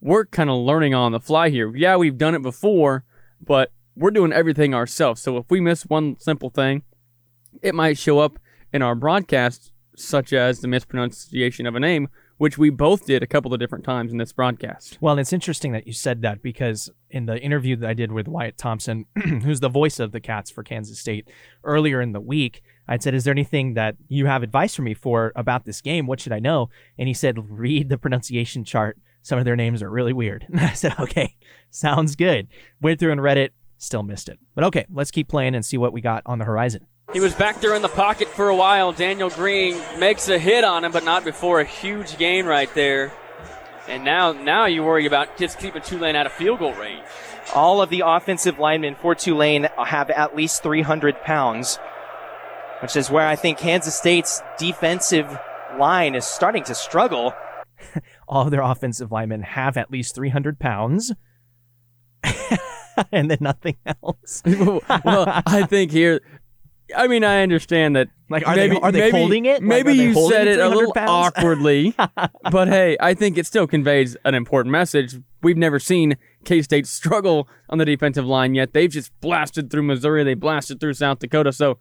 we're 0.00 0.26
kind 0.26 0.50
of 0.50 0.58
learning 0.58 0.94
on 0.94 1.12
the 1.12 1.20
fly 1.20 1.50
here. 1.50 1.74
Yeah, 1.74 1.96
we've 1.96 2.18
done 2.18 2.34
it 2.34 2.42
before, 2.42 3.04
but 3.40 3.72
we're 3.96 4.10
doing 4.10 4.32
everything 4.32 4.74
ourselves. 4.74 5.20
So 5.20 5.36
if 5.36 5.46
we 5.50 5.60
miss 5.60 5.82
one 5.82 6.16
simple 6.18 6.50
thing, 6.50 6.82
it 7.62 7.74
might 7.74 7.98
show 7.98 8.18
up 8.18 8.38
in 8.72 8.82
our 8.82 8.94
broadcast, 8.94 9.72
such 9.96 10.32
as 10.32 10.60
the 10.60 10.68
mispronunciation 10.68 11.66
of 11.66 11.74
a 11.74 11.80
name, 11.80 12.08
which 12.38 12.56
we 12.56 12.70
both 12.70 13.04
did 13.04 13.22
a 13.22 13.26
couple 13.26 13.52
of 13.52 13.60
different 13.60 13.84
times 13.84 14.12
in 14.12 14.18
this 14.18 14.32
broadcast. 14.32 14.96
Well, 15.00 15.18
it's 15.18 15.32
interesting 15.32 15.72
that 15.72 15.86
you 15.86 15.92
said 15.92 16.22
that 16.22 16.40
because 16.40 16.88
in 17.10 17.26
the 17.26 17.38
interview 17.38 17.76
that 17.76 17.90
I 17.90 17.94
did 17.94 18.12
with 18.12 18.28
Wyatt 18.28 18.56
Thompson, 18.56 19.06
who's 19.42 19.60
the 19.60 19.68
voice 19.68 19.98
of 19.98 20.12
the 20.12 20.20
Cats 20.20 20.50
for 20.50 20.62
Kansas 20.62 20.98
State, 20.98 21.28
earlier 21.64 22.00
in 22.00 22.12
the 22.12 22.20
week, 22.20 22.62
I'd 22.86 23.02
said, 23.02 23.14
Is 23.14 23.24
there 23.24 23.32
anything 23.32 23.74
that 23.74 23.96
you 24.08 24.26
have 24.26 24.42
advice 24.42 24.74
for 24.74 24.82
me 24.82 24.94
for 24.94 25.32
about 25.36 25.64
this 25.64 25.80
game? 25.80 26.06
What 26.06 26.20
should 26.20 26.32
I 26.32 26.38
know? 26.38 26.70
And 26.96 27.08
he 27.08 27.14
said, 27.14 27.50
Read 27.50 27.88
the 27.88 27.98
pronunciation 27.98 28.64
chart. 28.64 28.98
Some 29.22 29.38
of 29.38 29.44
their 29.44 29.56
names 29.56 29.82
are 29.82 29.90
really 29.90 30.12
weird. 30.12 30.46
I 30.56 30.72
said, 30.72 30.94
Okay, 30.98 31.36
sounds 31.70 32.16
good. 32.16 32.48
Went 32.80 33.00
through 33.00 33.12
and 33.12 33.22
read 33.22 33.36
it, 33.36 33.52
still 33.76 34.02
missed 34.02 34.28
it. 34.28 34.38
But 34.54 34.64
okay, 34.64 34.86
let's 34.90 35.10
keep 35.10 35.28
playing 35.28 35.54
and 35.54 35.64
see 35.64 35.76
what 35.76 35.92
we 35.92 36.00
got 36.00 36.22
on 36.24 36.38
the 36.38 36.44
horizon. 36.44 36.86
He 37.12 37.20
was 37.20 37.34
back 37.34 37.60
there 37.62 37.74
in 37.74 37.80
the 37.80 37.88
pocket 37.88 38.28
for 38.28 38.50
a 38.50 38.54
while. 38.54 38.92
Daniel 38.92 39.30
Green 39.30 39.80
makes 39.98 40.28
a 40.28 40.38
hit 40.38 40.62
on 40.62 40.84
him, 40.84 40.92
but 40.92 41.04
not 41.04 41.24
before 41.24 41.58
a 41.58 41.64
huge 41.64 42.18
gain 42.18 42.44
right 42.44 42.72
there. 42.74 43.12
And 43.88 44.04
now, 44.04 44.32
now 44.32 44.66
you 44.66 44.82
worry 44.82 45.06
about 45.06 45.38
just 45.38 45.58
keeping 45.58 45.80
Tulane 45.80 46.16
out 46.16 46.26
of 46.26 46.32
field 46.32 46.58
goal 46.58 46.74
range. 46.74 47.02
All 47.54 47.80
of 47.80 47.88
the 47.88 48.02
offensive 48.04 48.58
linemen 48.58 48.94
for 48.94 49.14
Tulane 49.14 49.68
have 49.78 50.10
at 50.10 50.36
least 50.36 50.62
300 50.62 51.22
pounds, 51.22 51.78
which 52.82 52.94
is 52.94 53.10
where 53.10 53.26
I 53.26 53.36
think 53.36 53.56
Kansas 53.56 53.94
State's 53.94 54.42
defensive 54.58 55.38
line 55.78 56.14
is 56.14 56.26
starting 56.26 56.64
to 56.64 56.74
struggle. 56.74 57.32
All 58.28 58.42
of 58.42 58.50
their 58.50 58.60
offensive 58.60 59.10
linemen 59.10 59.40
have 59.40 59.78
at 59.78 59.90
least 59.90 60.14
300 60.14 60.58
pounds. 60.58 61.14
and 63.12 63.30
then 63.30 63.38
nothing 63.40 63.76
else. 63.86 64.42
well, 64.46 65.42
I 65.46 65.64
think 65.66 65.90
here 65.90 66.20
I 66.96 67.06
mean, 67.06 67.24
I 67.24 67.42
understand 67.42 67.96
that. 67.96 68.08
Like, 68.30 68.46
are 68.46 68.54
maybe, 68.54 68.74
they 68.74 68.80
are 68.80 68.92
they 68.92 69.00
maybe, 69.00 69.18
holding 69.18 69.46
it? 69.46 69.62
Like, 69.62 69.62
Maybe 69.62 69.94
you 69.94 70.28
said 70.28 70.46
it 70.46 70.58
a 70.58 70.68
little 70.68 70.92
pounds? 70.92 71.10
awkwardly, 71.10 71.94
but 72.50 72.68
hey, 72.68 72.96
I 73.00 73.14
think 73.14 73.38
it 73.38 73.46
still 73.46 73.66
conveys 73.66 74.16
an 74.24 74.34
important 74.34 74.70
message. 74.70 75.16
We've 75.42 75.56
never 75.56 75.78
seen 75.78 76.16
K 76.44 76.60
State 76.60 76.86
struggle 76.86 77.48
on 77.70 77.78
the 77.78 77.84
defensive 77.86 78.26
line 78.26 78.54
yet. 78.54 78.74
They've 78.74 78.90
just 78.90 79.18
blasted 79.20 79.70
through 79.70 79.84
Missouri. 79.84 80.24
They 80.24 80.34
blasted 80.34 80.78
through 80.78 80.94
South 80.94 81.20
Dakota. 81.20 81.52
So 81.52 81.78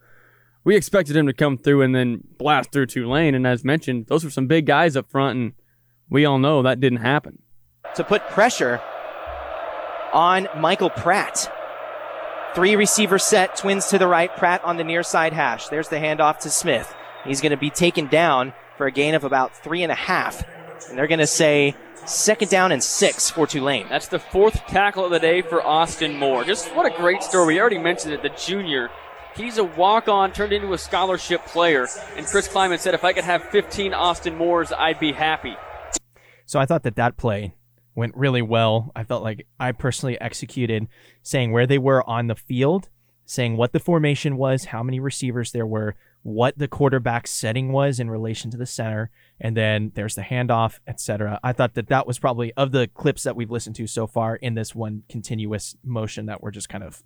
we 0.64 0.76
expected 0.76 1.14
them 1.16 1.28
to 1.28 1.34
come 1.34 1.58
through 1.58 1.82
and 1.82 1.94
then 1.94 2.22
blast 2.38 2.72
through 2.72 2.88
Tulane. 2.88 3.36
And 3.36 3.46
as 3.46 3.64
mentioned, 3.66 4.08
those 4.08 4.24
were 4.24 4.30
some 4.30 4.48
big 4.48 4.66
guys 4.66 4.96
up 4.96 5.10
front, 5.10 5.38
and 5.38 5.54
we 6.10 6.26
all 6.26 6.40
know 6.40 6.62
that 6.62 6.80
didn't 6.80 7.00
happen. 7.00 7.40
To 7.96 8.04
put 8.04 8.28
pressure 8.30 8.82
on 10.14 10.48
Michael 10.58 10.90
Pratt. 10.90 11.52
Three 12.58 12.76
receiver 12.76 13.20
set, 13.20 13.56
twins 13.56 13.86
to 13.90 14.00
the 14.00 14.08
right, 14.08 14.36
Pratt 14.36 14.64
on 14.64 14.78
the 14.78 14.84
near 14.84 15.04
side 15.04 15.32
hash. 15.32 15.68
There's 15.68 15.90
the 15.90 15.98
handoff 15.98 16.40
to 16.40 16.50
Smith. 16.50 16.92
He's 17.24 17.40
going 17.40 17.52
to 17.52 17.56
be 17.56 17.70
taken 17.70 18.08
down 18.08 18.52
for 18.78 18.88
a 18.88 18.92
gain 18.92 19.14
of 19.14 19.24
about 19.24 19.56
three 19.56 19.84
and 19.84 19.92
a 19.92 19.96
half. 19.96 20.44
And 20.90 20.98
they're 20.98 21.06
going 21.06 21.20
to 21.20 21.28
say 21.28 21.76
second 22.08 22.50
down 22.50 22.72
and 22.72 22.84
six 22.84 23.30
for 23.30 23.46
Tulane. 23.46 23.86
That's 23.90 24.08
the 24.08 24.18
fourth 24.18 24.66
tackle 24.66 25.06
of 25.06 25.12
the 25.12 25.20
day 25.20 25.44
for 25.44 25.62
Austin 25.62 26.18
Moore. 26.18 26.44
Just 26.44 26.76
what 26.76 26.92
a 26.92 26.98
great 26.98 27.22
story. 27.22 27.54
We 27.54 27.62
already 27.62 27.78
mentioned 27.78 28.16
it, 28.16 28.24
the 28.24 28.30
junior. 28.30 28.90
He's 29.36 29.60
a 29.60 29.64
walk 29.64 30.08
on, 30.08 30.32
turned 30.32 30.52
into 30.52 30.74
a 30.74 30.80
scholarship 30.80 31.46
player. 31.46 31.88
And 32.16 32.26
Chris 32.26 32.48
Klieman 32.48 32.80
said, 32.80 32.96
if 32.96 33.04
I 33.04 33.14
could 33.14 33.24
have 33.24 33.44
15 33.44 33.94
Austin 33.94 34.36
Moores, 34.36 34.72
I'd 34.72 35.00
be 35.00 35.12
happy. 35.12 35.56
So 36.48 36.60
I 36.60 36.66
thought 36.66 36.82
that 36.82 36.96
that 36.96 37.18
play 37.18 37.54
went 37.98 38.16
really 38.16 38.44
well. 38.44 38.92
I 38.96 39.04
felt 39.04 39.24
like 39.24 39.48
I 39.60 39.72
personally 39.72 40.22
executed 40.22 40.88
saying 41.24 41.52
where 41.52 41.66
they 41.66 41.80
were 41.80 42.08
on 42.08 42.28
the 42.28 42.36
field, 42.36 42.90
saying 43.26 43.58
what 43.58 43.74
the 43.74 43.80
formation 43.80 44.38
was, 44.38 44.66
how 44.66 44.84
many 44.84 45.00
receivers 45.00 45.52
there 45.52 45.66
were, 45.66 45.96
what 46.22 46.58
the 46.58 46.68
quarterback 46.68 47.26
setting 47.26 47.72
was 47.72 48.00
in 48.00 48.10
relation 48.10 48.52
to 48.52 48.58
the 48.58 48.68
center, 48.68 49.10
and 49.42 49.58
then 49.58 49.92
there's 49.96 50.14
the 50.14 50.22
handoff, 50.22 50.80
etc. 50.88 51.40
I 51.44 51.54
thought 51.54 51.74
that 51.74 51.88
that 51.88 52.06
was 52.06 52.20
probably 52.20 52.54
of 52.54 52.72
the 52.72 52.88
clips 52.88 53.24
that 53.24 53.36
we've 53.36 53.52
listened 53.52 53.76
to 53.78 53.88
so 53.88 54.06
far 54.06 54.36
in 54.36 54.54
this 54.54 54.76
one 54.76 55.04
continuous 55.10 55.76
motion 55.84 56.28
that 56.28 56.44
we're 56.44 56.52
just 56.52 56.70
kind 56.70 56.84
of 56.84 57.02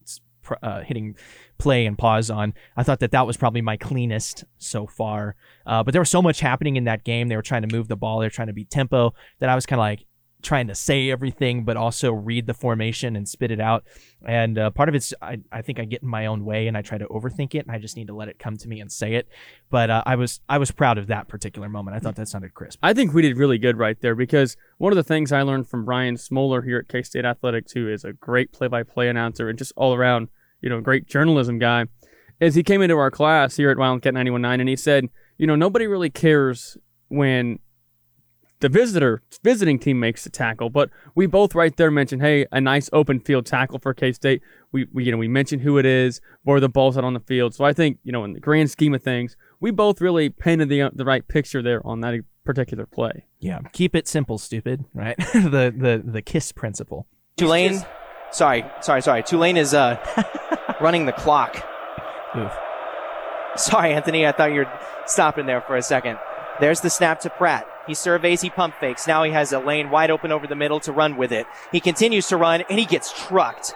uh, 0.62 0.82
hitting 0.82 1.16
play 1.58 1.86
and 1.86 1.98
pause 1.98 2.30
on. 2.30 2.54
I 2.76 2.84
thought 2.84 3.00
that 3.00 3.12
that 3.12 3.26
was 3.26 3.38
probably 3.38 3.62
my 3.62 3.78
cleanest 3.78 4.44
so 4.58 4.88
far. 4.88 5.36
Uh, 5.66 5.84
but 5.84 5.94
there 5.94 6.02
was 6.02 6.10
so 6.10 6.22
much 6.22 6.42
happening 6.42 6.76
in 6.76 6.84
that 6.86 7.06
game. 7.06 7.30
They 7.30 7.36
were 7.36 7.42
trying 7.42 7.62
to 7.62 7.74
move 7.74 7.88
the 7.88 7.96
ball. 7.96 8.20
They 8.20 8.26
were 8.26 8.32
trying 8.32 8.48
to 8.48 8.54
beat 8.54 8.70
tempo 8.70 9.14
that 9.40 9.50
I 9.50 9.56
was 9.56 9.66
kind 9.66 9.80
of 9.80 9.84
like, 9.84 10.06
trying 10.42 10.68
to 10.68 10.76
say 10.76 11.10
everything, 11.10 11.64
but 11.64 11.78
also 11.78 12.12
read 12.12 12.48
the 12.48 12.54
formation 12.54 13.16
and 13.16 13.28
spit 13.28 13.52
it 13.52 13.60
out. 13.60 13.84
And 14.26 14.58
uh, 14.58 14.70
part 14.70 14.90
of 14.90 14.96
it's, 14.96 15.14
I, 15.22 15.40
I 15.52 15.62
think 15.62 15.80
I 15.80 15.86
get 15.86 16.04
in 16.04 16.08
my 16.08 16.26
own 16.26 16.46
way 16.46 16.68
and 16.68 16.78
I 16.78 16.82
try 16.82 16.98
to 16.98 17.08
overthink 17.08 17.56
it, 17.56 17.66
and 17.66 17.72
I 17.72 17.80
just 17.80 17.96
need 17.96 18.08
to 18.08 18.14
let 18.14 18.28
it 18.28 18.40
come 18.40 18.58
to 18.58 18.68
me 18.68 18.80
and 18.80 18.92
say 18.92 19.16
it. 19.16 19.28
But 19.70 19.90
uh, 19.90 20.04
I 20.06 20.16
was 20.16 20.42
I 20.48 20.58
was 20.58 20.72
proud 20.72 20.98
of 20.98 21.08
that 21.08 21.28
particular 21.28 21.70
moment. 21.70 21.96
I 21.96 22.00
thought 22.00 22.16
that 22.16 22.28
sounded 22.28 22.54
crisp. 22.54 22.80
I 22.84 22.94
think 22.94 23.14
we 23.14 23.22
did 23.22 23.38
really 23.38 23.58
good 23.58 23.78
right 23.78 24.00
there 24.00 24.16
because 24.16 24.58
one 24.78 24.92
of 24.92 24.98
the 24.98 25.04
things 25.04 25.32
I 25.32 25.42
learned 25.42 25.68
from 25.68 25.86
Brian 25.86 26.18
Smoller 26.18 26.62
here 26.62 26.80
at 26.80 26.88
K 26.88 27.02
State 27.04 27.26
Athletics, 27.26 27.72
who 27.72 27.88
is 27.88 28.04
a 28.04 28.14
great 28.14 28.52
play-by-play 28.52 29.10
announcer 29.10 29.50
and 29.50 29.58
just 29.58 29.74
all 29.76 29.94
around, 29.94 30.30
you 30.62 30.70
know, 30.70 30.82
great 30.82 31.08
journalism 31.08 31.60
guy, 31.60 31.86
is 32.40 32.56
he 32.56 32.64
came 32.64 32.82
into 32.82 32.98
our 32.98 33.12
class 33.12 33.56
here 33.56 33.70
at 33.70 33.78
Wildcat 33.78 34.14
91.9 34.14 34.60
and 34.60 34.70
he 34.70 34.76
said, 34.76 35.10
you 35.38 35.48
know, 35.48 35.56
nobody 35.56 35.88
really 35.88 36.10
cares 36.10 36.78
when 37.08 37.60
the 38.62 38.70
visitor 38.70 39.22
visiting 39.44 39.78
team 39.78 40.00
makes 40.00 40.24
the 40.24 40.30
tackle. 40.30 40.70
But 40.70 40.90
we 41.16 41.26
both 41.26 41.54
right 41.54 41.76
there 41.76 41.92
mentioned, 41.92 42.22
hey, 42.22 42.46
a 42.52 42.62
nice 42.62 42.90
open 42.94 43.20
field 43.20 43.46
tackle 43.46 43.80
for 43.80 43.94
K 43.94 44.14
State. 44.14 44.42
We, 44.72 44.88
we 44.94 45.04
you 45.04 45.12
know 45.12 45.18
we 45.18 45.28
mentioned 45.28 45.62
who 45.64 45.78
it 45.78 45.86
is, 45.86 46.22
where 46.44 46.60
the 46.60 46.70
ball's 46.70 46.98
out 46.98 47.04
on 47.04 47.14
the 47.14 47.20
field. 47.20 47.54
So 47.54 47.66
I 47.66 47.74
think 47.74 48.00
you 48.04 48.12
know 48.12 48.24
in 48.24 48.34
the 48.34 48.40
grand 48.40 48.72
scheme 48.72 48.94
of 48.94 49.04
things, 49.04 49.36
we 49.60 49.72
both 49.72 50.00
really 50.00 50.30
painted 50.30 50.70
the 50.70 50.90
the 50.94 51.06
right 51.06 51.28
picture 51.28 51.62
there 51.62 51.86
on 51.86 52.00
that 52.02 52.22
particular 52.46 52.86
play. 52.86 53.26
Yeah, 53.40 53.60
keep 53.74 53.96
it 53.96 54.08
simple, 54.08 54.38
stupid. 54.38 54.86
Right? 54.94 55.18
the 55.34 55.74
the 55.76 56.02
the 56.06 56.22
kiss 56.22 56.52
principle. 56.52 57.08
Tulane, 57.38 57.82
sorry, 58.32 58.64
sorry, 58.82 59.02
sorry. 59.02 59.24
Tulane 59.24 59.58
is 59.58 59.74
uh 59.74 59.98
running 60.82 61.06
the 61.06 61.14
clock. 61.14 61.68
Oof. 62.38 62.52
Sorry, 63.58 63.94
Anthony. 63.94 64.26
I 64.26 64.32
thought 64.32 64.54
you 64.54 64.60
were 64.60 64.80
stopping 65.06 65.46
there 65.46 65.62
for 65.62 65.76
a 65.76 65.82
second. 65.82 66.18
There's 66.62 66.80
the 66.80 66.90
snap 66.90 67.20
to 67.22 67.30
Pratt. 67.30 67.68
He 67.88 67.94
surveys, 67.94 68.42
he 68.42 68.50
pump 68.50 68.76
fakes. 68.76 69.08
Now 69.08 69.24
he 69.24 69.32
has 69.32 69.52
a 69.52 69.60
lane 69.60 69.90
wide 69.90 70.12
open 70.12 70.32
over 70.32 70.48
the 70.48 70.56
middle 70.56 70.80
to 70.82 70.92
run 70.92 71.18
with 71.18 71.32
it. 71.32 71.48
He 71.72 71.80
continues 71.80 72.28
to 72.28 72.38
run 72.38 72.64
and 72.70 72.80
he 72.80 72.86
gets 72.86 73.12
trucked. 73.12 73.74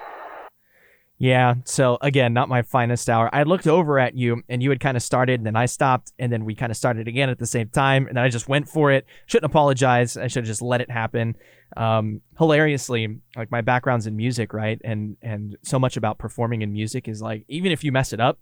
Yeah, 1.18 1.56
so 1.64 1.98
again, 2.02 2.34
not 2.34 2.50
my 2.50 2.62
finest 2.62 3.10
hour. 3.10 3.30
I 3.34 3.44
looked 3.44 3.68
over 3.68 4.00
at 4.00 4.18
you 4.18 4.44
and 4.50 4.62
you 4.62 4.70
had 4.70 4.82
kind 4.82 4.98
of 4.98 5.04
started, 5.04 5.40
and 5.40 5.48
then 5.48 5.56
I 5.56 5.66
stopped, 5.66 6.12
and 6.20 6.32
then 6.32 6.44
we 6.44 6.56
kind 6.56 6.72
of 6.72 6.78
started 6.78 7.08
again 7.08 7.30
at 7.30 7.40
the 7.40 7.46
same 7.46 7.70
time, 7.70 8.08
and 8.08 8.18
then 8.18 8.24
I 8.24 8.28
just 8.28 8.50
went 8.50 8.68
for 8.68 8.92
it. 8.92 9.06
Shouldn't 9.26 9.50
apologize. 9.50 10.18
I 10.18 10.28
should 10.28 10.44
have 10.44 10.48
just 10.48 10.62
let 10.62 10.82
it 10.82 10.92
happen. 10.92 11.38
Um, 11.78 12.20
hilariously, 12.38 13.22
like 13.38 13.50
my 13.50 13.62
background's 13.62 14.08
in 14.08 14.18
music, 14.18 14.54
right? 14.54 14.80
And 14.84 15.16
and 15.22 15.56
so 15.64 15.80
much 15.80 15.96
about 15.96 16.18
performing 16.18 16.64
in 16.64 16.74
music 16.74 17.08
is 17.08 17.22
like 17.22 17.46
even 17.48 17.72
if 17.72 17.84
you 17.86 17.94
mess 17.94 18.12
it 18.12 18.20
up, 18.20 18.40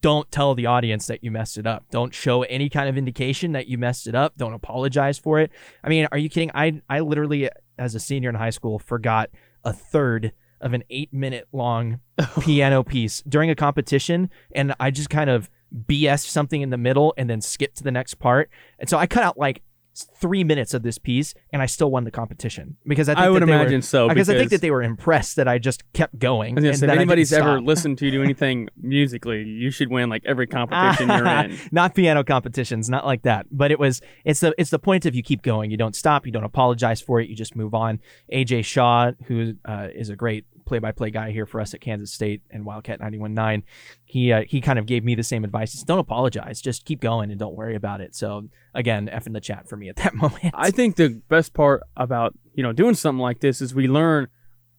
don't 0.00 0.30
tell 0.30 0.54
the 0.54 0.66
audience 0.66 1.06
that 1.06 1.24
you 1.24 1.30
messed 1.30 1.58
it 1.58 1.66
up. 1.66 1.84
Don't 1.90 2.12
show 2.12 2.42
any 2.42 2.68
kind 2.68 2.88
of 2.88 2.96
indication 2.96 3.52
that 3.52 3.66
you 3.66 3.78
messed 3.78 4.06
it 4.06 4.14
up. 4.14 4.36
Don't 4.36 4.52
apologize 4.52 5.18
for 5.18 5.40
it. 5.40 5.50
I 5.82 5.88
mean, 5.88 6.06
are 6.12 6.18
you 6.18 6.28
kidding? 6.28 6.50
I 6.54 6.82
I 6.88 7.00
literally 7.00 7.48
as 7.78 7.94
a 7.94 8.00
senior 8.00 8.28
in 8.28 8.34
high 8.34 8.50
school 8.50 8.78
forgot 8.78 9.30
a 9.64 9.72
third 9.72 10.32
of 10.60 10.72
an 10.72 10.82
eight 10.90 11.12
minute 11.12 11.46
long 11.52 12.00
piano 12.40 12.82
piece 12.82 13.22
during 13.28 13.50
a 13.50 13.54
competition. 13.54 14.30
And 14.54 14.74
I 14.80 14.90
just 14.90 15.10
kind 15.10 15.30
of 15.30 15.50
BS 15.86 16.26
something 16.26 16.62
in 16.62 16.70
the 16.70 16.78
middle 16.78 17.14
and 17.16 17.28
then 17.28 17.40
skip 17.40 17.74
to 17.74 17.84
the 17.84 17.90
next 17.90 18.14
part. 18.14 18.50
And 18.78 18.88
so 18.88 18.98
I 18.98 19.06
cut 19.06 19.22
out 19.22 19.38
like 19.38 19.62
three 19.94 20.44
minutes 20.44 20.74
of 20.74 20.82
this 20.82 20.98
piece 20.98 21.34
and 21.52 21.62
I 21.62 21.66
still 21.66 21.90
won 21.90 22.04
the 22.04 22.10
competition 22.10 22.76
because 22.86 23.08
I, 23.08 23.14
think 23.14 23.24
I 23.24 23.30
would 23.30 23.42
that 23.42 23.46
they 23.46 23.52
imagine 23.52 23.78
were, 23.78 23.82
so, 23.82 24.08
because 24.08 24.28
I 24.28 24.34
think 24.34 24.50
that 24.50 24.60
they 24.60 24.70
were 24.70 24.82
impressed 24.82 25.36
that 25.36 25.46
I 25.46 25.58
just 25.58 25.90
kept 25.92 26.18
going. 26.18 26.58
I 26.58 26.60
was 26.60 26.64
and 26.64 26.78
say, 26.78 26.86
that 26.86 26.94
if 26.94 26.98
anybody's 26.98 27.32
ever 27.32 27.60
listened 27.60 27.98
to 27.98 28.06
you 28.06 28.10
do 28.10 28.22
anything 28.24 28.68
musically, 28.80 29.42
you 29.44 29.70
should 29.70 29.90
win 29.90 30.08
like 30.08 30.22
every 30.24 30.46
competition 30.46 31.08
you're 31.08 31.26
in. 31.26 31.58
not 31.72 31.94
piano 31.94 32.24
competitions, 32.24 32.88
not 32.90 33.06
like 33.06 33.22
that. 33.22 33.46
But 33.50 33.70
it 33.70 33.78
was 33.78 34.00
it's 34.24 34.40
the 34.40 34.54
it's 34.58 34.70
the 34.70 34.78
point 34.78 35.06
of 35.06 35.14
you 35.14 35.22
keep 35.22 35.42
going. 35.42 35.70
You 35.70 35.76
don't 35.76 35.96
stop. 35.96 36.26
You 36.26 36.32
don't 36.32 36.44
apologize 36.44 37.00
for 37.00 37.20
it. 37.20 37.28
You 37.28 37.36
just 37.36 37.54
move 37.54 37.74
on. 37.74 38.00
AJ 38.32 38.64
Shaw, 38.64 39.12
who 39.26 39.54
uh, 39.64 39.88
is 39.94 40.08
a 40.08 40.16
great 40.16 40.46
play-by-play 40.64 41.10
guy 41.10 41.30
here 41.30 41.46
for 41.46 41.60
us 41.60 41.74
at 41.74 41.80
Kansas 41.80 42.12
State 42.12 42.42
and 42.50 42.64
Wildcat 42.64 43.00
91.9, 43.00 43.62
he 44.04 44.32
uh, 44.32 44.42
he 44.46 44.60
kind 44.60 44.78
of 44.78 44.86
gave 44.86 45.04
me 45.04 45.14
the 45.14 45.22
same 45.22 45.44
advice. 45.44 45.72
Said, 45.72 45.86
don't 45.86 45.98
apologize. 45.98 46.60
Just 46.60 46.84
keep 46.84 47.00
going 47.00 47.30
and 47.30 47.38
don't 47.38 47.54
worry 47.54 47.76
about 47.76 48.00
it. 48.00 48.14
So 48.14 48.48
again, 48.74 49.08
F 49.08 49.26
in 49.26 49.32
the 49.32 49.40
chat 49.40 49.68
for 49.68 49.76
me 49.76 49.88
at 49.88 49.96
that 49.96 50.14
moment. 50.14 50.54
I 50.54 50.70
think 50.70 50.96
the 50.96 51.20
best 51.28 51.54
part 51.54 51.82
about 51.96 52.34
you 52.54 52.62
know 52.62 52.72
doing 52.72 52.94
something 52.94 53.20
like 53.20 53.40
this 53.40 53.60
is 53.60 53.74
we 53.74 53.88
learn. 53.88 54.28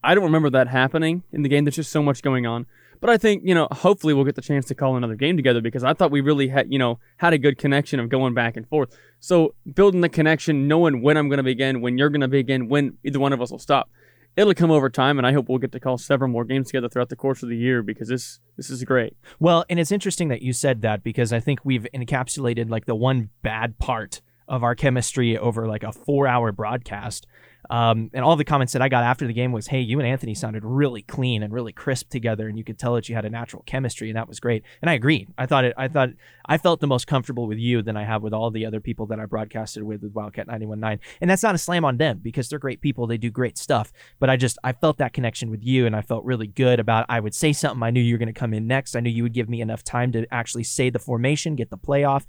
I 0.03 0.13
don't 0.13 0.23
remember 0.23 0.51
that 0.51 0.67
happening 0.67 1.23
in 1.31 1.41
the 1.41 1.49
game. 1.49 1.65
There's 1.65 1.77
just 1.77 1.91
so 1.91 2.03
much 2.03 2.21
going 2.21 2.45
on. 2.45 2.67
But 3.01 3.09
I 3.09 3.17
think 3.17 3.43
you 3.45 3.53
know, 3.53 3.67
hopefully 3.71 4.13
we'll 4.13 4.25
get 4.25 4.35
the 4.35 4.41
chance 4.41 4.65
to 4.65 4.75
call 4.75 4.95
another 4.95 5.15
game 5.15 5.35
together 5.35 5.61
because 5.61 5.83
I 5.83 5.93
thought 5.93 6.11
we 6.11 6.21
really 6.21 6.47
had 6.47 6.71
you 6.71 6.79
know 6.79 6.99
had 7.17 7.33
a 7.33 7.37
good 7.37 7.57
connection 7.57 7.99
of 7.99 8.09
going 8.09 8.33
back 8.33 8.57
and 8.57 8.67
forth. 8.67 8.97
So 9.19 9.55
building 9.73 10.01
the 10.01 10.09
connection, 10.09 10.67
knowing 10.67 11.01
when 11.01 11.17
I'm 11.17 11.29
going 11.29 11.37
to 11.37 11.43
begin, 11.43 11.81
when 11.81 11.97
you're 11.97 12.09
going 12.09 12.21
to 12.21 12.27
begin, 12.27 12.67
when 12.67 12.97
either 13.03 13.19
one 13.19 13.33
of 13.33 13.41
us 13.41 13.51
will 13.51 13.59
stop. 13.59 13.89
It'll 14.35 14.53
come 14.53 14.71
over 14.71 14.89
time, 14.89 15.17
and 15.17 15.25
I 15.25 15.31
hope 15.31 15.47
we'll 15.47 15.59
get 15.59 15.71
to 15.71 15.79
call 15.79 15.97
several 15.97 16.29
more 16.29 16.43
games 16.43 16.67
together 16.67 16.89
throughout 16.89 17.09
the 17.09 17.15
course 17.15 17.41
of 17.41 17.49
the 17.49 17.57
year 17.57 17.81
because 17.81 18.09
this 18.09 18.39
this 18.57 18.69
is 18.69 18.83
great. 18.83 19.15
Well, 19.39 19.65
and 19.69 19.79
it's 19.79 19.91
interesting 19.91 20.27
that 20.27 20.41
you 20.41 20.51
said 20.51 20.81
that 20.81 21.03
because 21.03 21.31
I 21.31 21.39
think 21.39 21.59
we've 21.63 21.87
encapsulated 21.93 22.69
like 22.69 22.85
the 22.85 22.95
one 22.95 23.29
bad 23.41 23.77
part 23.77 24.21
of 24.47 24.63
our 24.63 24.75
chemistry 24.75 25.37
over 25.37 25.67
like 25.67 25.83
a 25.83 25.91
four 25.91 26.27
hour 26.27 26.51
broadcast. 26.51 27.25
Um, 27.69 28.09
and 28.13 28.23
all 28.23 28.35
the 28.35 28.45
comments 28.45 28.73
that 28.73 28.81
I 28.81 28.89
got 28.89 29.03
after 29.03 29.27
the 29.27 29.33
game 29.33 29.51
was, 29.51 29.67
"Hey, 29.67 29.81
you 29.81 29.99
and 29.99 30.07
Anthony 30.07 30.33
sounded 30.33 30.63
really 30.63 31.01
clean 31.01 31.43
and 31.43 31.53
really 31.53 31.71
crisp 31.71 32.09
together, 32.09 32.47
and 32.47 32.57
you 32.57 32.63
could 32.63 32.77
tell 32.79 32.95
that 32.95 33.09
you 33.09 33.15
had 33.15 33.25
a 33.25 33.29
natural 33.29 33.63
chemistry, 33.65 34.09
and 34.09 34.17
that 34.17 34.27
was 34.27 34.39
great." 34.39 34.63
And 34.81 34.89
I 34.89 34.93
agreed. 34.93 35.29
I 35.37 35.45
thought 35.45 35.65
it. 35.65 35.73
I 35.77 35.87
thought 35.87 36.09
I 36.47 36.57
felt 36.57 36.79
the 36.79 36.87
most 36.87 37.07
comfortable 37.07 37.47
with 37.47 37.57
you 37.57 37.81
than 37.81 37.97
I 37.97 38.03
have 38.03 38.21
with 38.21 38.33
all 38.33 38.51
the 38.51 38.65
other 38.65 38.79
people 38.79 39.05
that 39.07 39.19
I 39.19 39.25
broadcasted 39.25 39.83
with 39.83 40.03
with 40.03 40.13
Wildcat 40.13 40.47
91.9. 40.47 40.99
And 41.21 41.29
that's 41.29 41.43
not 41.43 41.55
a 41.55 41.57
slam 41.57 41.85
on 41.85 41.97
them 41.97 42.19
because 42.21 42.49
they're 42.49 42.59
great 42.59 42.81
people. 42.81 43.07
They 43.07 43.17
do 43.17 43.31
great 43.31 43.57
stuff. 43.57 43.91
But 44.19 44.29
I 44.29 44.37
just 44.37 44.57
I 44.63 44.73
felt 44.73 44.97
that 44.97 45.13
connection 45.13 45.49
with 45.49 45.63
you, 45.63 45.85
and 45.85 45.95
I 45.95 46.01
felt 46.01 46.23
really 46.23 46.47
good 46.47 46.79
about. 46.79 47.05
I 47.09 47.19
would 47.19 47.33
say 47.33 47.53
something. 47.53 47.83
I 47.83 47.89
knew 47.89 48.01
you 48.01 48.13
were 48.13 48.19
going 48.19 48.33
to 48.33 48.39
come 48.39 48.53
in 48.53 48.67
next. 48.67 48.95
I 48.95 48.99
knew 48.99 49.09
you 49.09 49.23
would 49.23 49.33
give 49.33 49.49
me 49.49 49.61
enough 49.61 49.83
time 49.83 50.11
to 50.13 50.25
actually 50.31 50.63
say 50.63 50.89
the 50.89 50.99
formation, 50.99 51.55
get 51.55 51.69
the 51.69 51.77
playoff, 51.77 52.25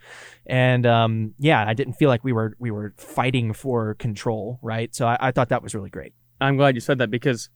and 0.46 0.86
um, 0.86 1.34
yeah, 1.38 1.64
I 1.66 1.74
didn't 1.74 1.94
feel 1.94 2.08
like 2.08 2.24
we 2.24 2.32
were 2.32 2.56
we 2.58 2.70
were 2.70 2.94
fighting 2.96 3.52
for 3.52 3.94
control, 3.94 4.58
right? 4.62 4.94
So 4.94 5.06
I, 5.06 5.25
I 5.26 5.32
thought 5.32 5.48
that 5.48 5.60
was 5.60 5.74
really 5.74 5.90
great. 5.90 6.12
I'm 6.40 6.56
glad 6.56 6.76
you 6.76 6.80
said 6.80 6.98
that 6.98 7.10
because, 7.10 7.50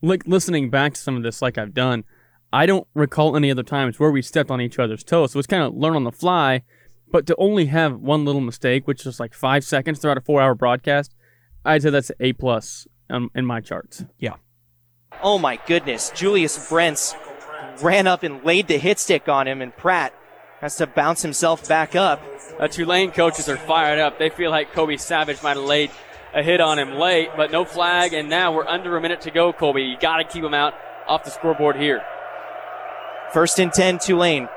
like, 0.00 0.22
listening 0.26 0.70
back 0.70 0.94
to 0.94 1.00
some 1.00 1.14
of 1.14 1.22
this, 1.22 1.42
like 1.42 1.58
I've 1.58 1.74
done, 1.74 2.04
I 2.50 2.64
don't 2.64 2.86
recall 2.94 3.36
any 3.36 3.50
other 3.50 3.62
times 3.62 4.00
where 4.00 4.10
we 4.10 4.22
stepped 4.22 4.50
on 4.50 4.62
each 4.62 4.78
other's 4.78 5.04
toes. 5.04 5.32
So 5.32 5.38
it's 5.38 5.46
kind 5.46 5.62
of 5.62 5.74
learn 5.74 5.94
on 5.94 6.04
the 6.04 6.10
fly, 6.10 6.62
but 7.10 7.26
to 7.26 7.36
only 7.36 7.66
have 7.66 8.00
one 8.00 8.24
little 8.24 8.40
mistake, 8.40 8.88
which 8.88 9.04
is 9.04 9.20
like 9.20 9.34
five 9.34 9.62
seconds 9.62 9.98
throughout 9.98 10.16
a 10.16 10.22
four-hour 10.22 10.54
broadcast, 10.54 11.14
I'd 11.66 11.82
say 11.82 11.90
that's 11.90 12.10
a 12.18 12.32
plus 12.32 12.86
um, 13.10 13.30
in 13.34 13.44
my 13.44 13.60
charts. 13.60 14.06
Yeah. 14.18 14.36
Oh 15.22 15.38
my 15.38 15.58
goodness. 15.66 16.12
Julius 16.14 16.70
Brents 16.70 17.14
ran 17.82 18.06
up 18.06 18.22
and 18.22 18.42
laid 18.42 18.68
the 18.68 18.78
hit 18.78 18.98
stick 18.98 19.28
on 19.28 19.46
him, 19.46 19.60
and 19.60 19.76
Pratt 19.76 20.14
has 20.62 20.76
to 20.76 20.86
bounce 20.86 21.20
himself 21.20 21.68
back 21.68 21.94
up. 21.94 22.22
The 22.58 22.68
Tulane 22.68 23.10
coaches 23.10 23.50
are 23.50 23.58
fired 23.58 23.98
up. 23.98 24.18
They 24.18 24.30
feel 24.30 24.50
like 24.50 24.72
Kobe 24.72 24.96
Savage 24.96 25.42
might 25.42 25.58
have 25.58 25.66
laid 25.66 25.90
a 26.34 26.42
hit 26.42 26.60
on 26.60 26.78
him 26.78 26.94
late, 26.94 27.30
but 27.36 27.50
no 27.50 27.64
flag, 27.64 28.12
and 28.12 28.28
now 28.28 28.54
we're 28.54 28.66
under 28.66 28.96
a 28.96 29.00
minute 29.00 29.22
to 29.22 29.30
go, 29.30 29.52
Kolby. 29.52 29.90
You 29.90 29.96
got 29.98 30.16
to 30.16 30.24
keep 30.24 30.42
him 30.42 30.54
out 30.54 30.74
off 31.06 31.24
the 31.24 31.30
scoreboard 31.30 31.76
here. 31.76 32.02
First 33.32 33.58
and 33.58 33.72
10, 33.72 33.98
Tulane. 33.98 34.48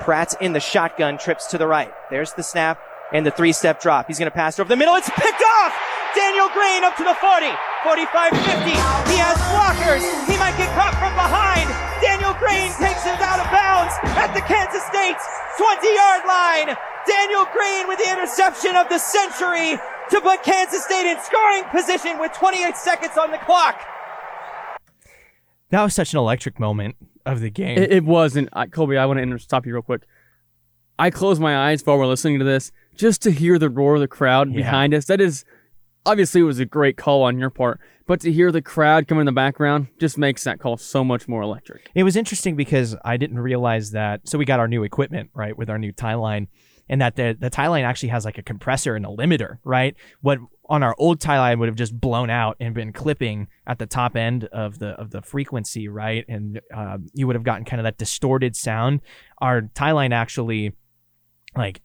Pratt's 0.00 0.36
in 0.40 0.52
the 0.52 0.60
shotgun, 0.60 1.18
trips 1.18 1.46
to 1.48 1.58
the 1.58 1.66
right. 1.66 1.92
There's 2.10 2.32
the 2.32 2.42
snap 2.42 2.80
and 3.12 3.26
the 3.26 3.30
three 3.30 3.52
step 3.52 3.80
drop. 3.80 4.06
He's 4.06 4.18
going 4.18 4.30
to 4.30 4.34
pass 4.34 4.58
over 4.58 4.68
the 4.68 4.76
middle. 4.76 4.94
It's 4.94 5.10
picked 5.10 5.42
off! 5.42 5.74
Daniel 6.14 6.48
Green 6.50 6.82
up 6.84 6.96
to 6.96 7.04
the 7.04 7.14
40, 7.20 7.46
45 7.84 8.32
50. 8.32 8.70
He 9.12 9.18
has 9.20 9.36
blockers. 9.52 10.02
He 10.26 10.34
might 10.40 10.56
get 10.56 10.70
caught 10.74 10.96
from 10.96 11.12
behind. 11.14 11.68
Daniel 12.00 12.34
Green 12.40 12.70
takes 12.80 13.04
it 13.04 13.18
out 13.20 13.38
of 13.38 13.48
bounds 13.52 13.94
at 14.16 14.32
the 14.34 14.42
Kansas 14.42 14.82
State 14.88 15.18
20 15.58 15.94
yard 15.94 16.22
line. 16.26 16.68
Daniel 17.06 17.46
Green 17.52 17.86
with 17.88 17.98
the 18.00 18.08
interception 18.10 18.74
of 18.74 18.88
the 18.88 18.98
century 18.98 19.76
to 20.10 20.20
put 20.20 20.42
Kansas 20.42 20.84
State 20.84 21.10
in 21.10 21.18
scoring 21.22 21.64
position 21.70 22.18
with 22.18 22.32
28 22.32 22.76
seconds 22.76 23.16
on 23.18 23.30
the 23.30 23.38
clock. 23.38 23.80
That 25.70 25.82
was 25.82 25.94
such 25.94 26.12
an 26.14 26.18
electric 26.18 26.58
moment 26.58 26.96
of 27.26 27.40
the 27.40 27.50
game. 27.50 27.76
It, 27.78 27.92
it 27.92 28.04
wasn't. 28.04 28.48
I, 28.52 28.66
Kolby, 28.66 28.96
I 28.98 29.04
want 29.06 29.18
to 29.20 29.38
stop 29.38 29.66
you 29.66 29.74
real 29.74 29.82
quick. 29.82 30.02
I 30.98 31.10
close 31.10 31.38
my 31.38 31.70
eyes 31.70 31.84
while 31.84 31.98
we're 31.98 32.06
listening 32.06 32.38
to 32.38 32.44
this 32.44 32.72
just 32.96 33.22
to 33.22 33.30
hear 33.30 33.58
the 33.58 33.68
roar 33.68 33.94
of 33.96 34.00
the 34.00 34.08
crowd 34.08 34.48
Yeah. 34.50 34.56
behind 34.56 34.94
us. 34.94 35.04
That 35.04 35.20
is, 35.20 35.44
obviously, 36.06 36.40
it 36.40 36.44
was 36.44 36.58
a 36.58 36.64
great 36.64 36.96
call 36.96 37.22
on 37.22 37.38
your 37.38 37.50
part, 37.50 37.78
but 38.06 38.20
to 38.22 38.32
hear 38.32 38.50
the 38.50 38.62
crowd 38.62 39.06
come 39.06 39.18
in 39.20 39.26
the 39.26 39.30
background 39.32 39.88
just 40.00 40.16
makes 40.18 40.42
that 40.44 40.58
call 40.58 40.76
so 40.78 41.04
much 41.04 41.28
more 41.28 41.42
electric. 41.42 41.90
It 41.94 42.02
was 42.02 42.16
interesting 42.16 42.56
because 42.56 42.96
I 43.04 43.16
didn't 43.18 43.38
realize 43.38 43.90
that. 43.92 44.26
So 44.26 44.38
we 44.38 44.44
got 44.46 44.58
our 44.58 44.66
new 44.68 44.82
equipment, 44.82 45.30
right, 45.34 45.56
with 45.56 45.68
our 45.70 45.78
new 45.78 45.92
tie 45.92 46.14
line, 46.14 46.48
and 46.88 47.00
that 47.00 47.16
the 47.16 47.36
the 47.38 47.50
tie 47.50 47.68
line 47.68 47.84
actually 47.84 48.10
has 48.10 48.24
like 48.24 48.38
a 48.38 48.42
compressor 48.42 48.96
and 48.96 49.04
a 49.04 49.08
limiter, 49.08 49.58
right? 49.64 49.94
What 50.20 50.38
on 50.68 50.82
our 50.82 50.94
old 50.98 51.20
tie 51.20 51.38
line 51.38 51.58
would 51.58 51.68
have 51.68 51.76
just 51.76 51.98
blown 51.98 52.30
out 52.30 52.56
and 52.60 52.74
been 52.74 52.92
clipping 52.92 53.48
at 53.66 53.78
the 53.78 53.86
top 53.86 54.16
end 54.16 54.44
of 54.44 54.78
the 54.78 54.90
of 54.90 55.10
the 55.10 55.22
frequency, 55.22 55.88
right? 55.88 56.24
And 56.28 56.60
um, 56.74 57.06
you 57.14 57.26
would 57.26 57.36
have 57.36 57.44
gotten 57.44 57.64
kind 57.64 57.80
of 57.80 57.84
that 57.84 57.98
distorted 57.98 58.56
sound. 58.56 59.00
Our 59.38 59.62
tie 59.74 59.92
line 59.92 60.12
actually, 60.12 60.72
like 61.56 61.80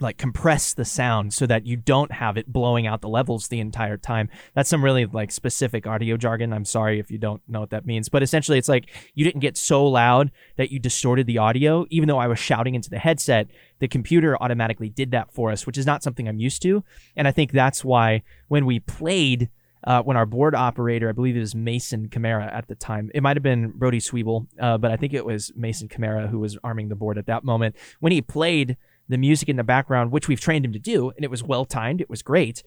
like 0.00 0.18
compress 0.18 0.74
the 0.74 0.84
sound 0.84 1.32
so 1.32 1.46
that 1.46 1.66
you 1.66 1.76
don't 1.76 2.12
have 2.12 2.36
it 2.36 2.52
blowing 2.52 2.86
out 2.86 3.00
the 3.00 3.08
levels 3.08 3.48
the 3.48 3.60
entire 3.60 3.96
time. 3.96 4.28
That's 4.54 4.68
some 4.68 4.84
really 4.84 5.06
like 5.06 5.30
specific 5.30 5.86
audio 5.86 6.16
jargon. 6.16 6.52
I'm 6.52 6.64
sorry 6.64 6.98
if 6.98 7.10
you 7.10 7.18
don't 7.18 7.42
know 7.48 7.60
what 7.60 7.70
that 7.70 7.86
means, 7.86 8.08
but 8.08 8.22
essentially 8.22 8.58
it's 8.58 8.68
like 8.68 8.88
you 9.14 9.24
didn't 9.24 9.40
get 9.40 9.56
so 9.56 9.86
loud 9.86 10.30
that 10.56 10.70
you 10.70 10.78
distorted 10.78 11.26
the 11.26 11.38
audio 11.38 11.86
even 11.90 12.08
though 12.08 12.18
I 12.18 12.26
was 12.26 12.38
shouting 12.38 12.74
into 12.74 12.90
the 12.90 12.98
headset. 12.98 13.48
The 13.78 13.88
computer 13.88 14.40
automatically 14.42 14.88
did 14.88 15.10
that 15.10 15.32
for 15.32 15.50
us, 15.50 15.66
which 15.66 15.78
is 15.78 15.86
not 15.86 16.02
something 16.02 16.28
I'm 16.28 16.38
used 16.38 16.62
to. 16.62 16.82
And 17.14 17.28
I 17.28 17.32
think 17.32 17.52
that's 17.52 17.84
why 17.84 18.22
when 18.48 18.66
we 18.66 18.80
played 18.80 19.50
uh, 19.86 20.02
when 20.02 20.16
our 20.16 20.26
board 20.26 20.54
operator, 20.54 21.08
I 21.08 21.12
believe 21.12 21.36
it 21.36 21.40
was 21.40 21.54
Mason 21.54 22.08
Camara 22.08 22.50
at 22.52 22.66
the 22.66 22.74
time. 22.74 23.10
It 23.14 23.22
might 23.22 23.36
have 23.36 23.42
been 23.42 23.70
Brody 23.70 24.00
Sweeble, 24.00 24.46
uh, 24.60 24.78
but 24.78 24.90
I 24.90 24.96
think 24.96 25.14
it 25.14 25.24
was 25.24 25.52
Mason 25.54 25.88
Camara 25.88 26.26
who 26.26 26.40
was 26.40 26.58
arming 26.64 26.88
the 26.88 26.96
board 26.96 27.18
at 27.18 27.26
that 27.26 27.44
moment. 27.44 27.76
When 28.00 28.12
he 28.12 28.20
played 28.20 28.76
the 29.08 29.18
music 29.18 29.48
in 29.48 29.56
the 29.56 29.64
background, 29.64 30.12
which 30.12 30.28
we've 30.28 30.40
trained 30.40 30.64
him 30.64 30.72
to 30.72 30.78
do, 30.78 31.10
and 31.10 31.24
it 31.24 31.30
was 31.30 31.42
well 31.42 31.64
timed, 31.64 32.00
it 32.00 32.10
was 32.10 32.22
great. 32.22 32.62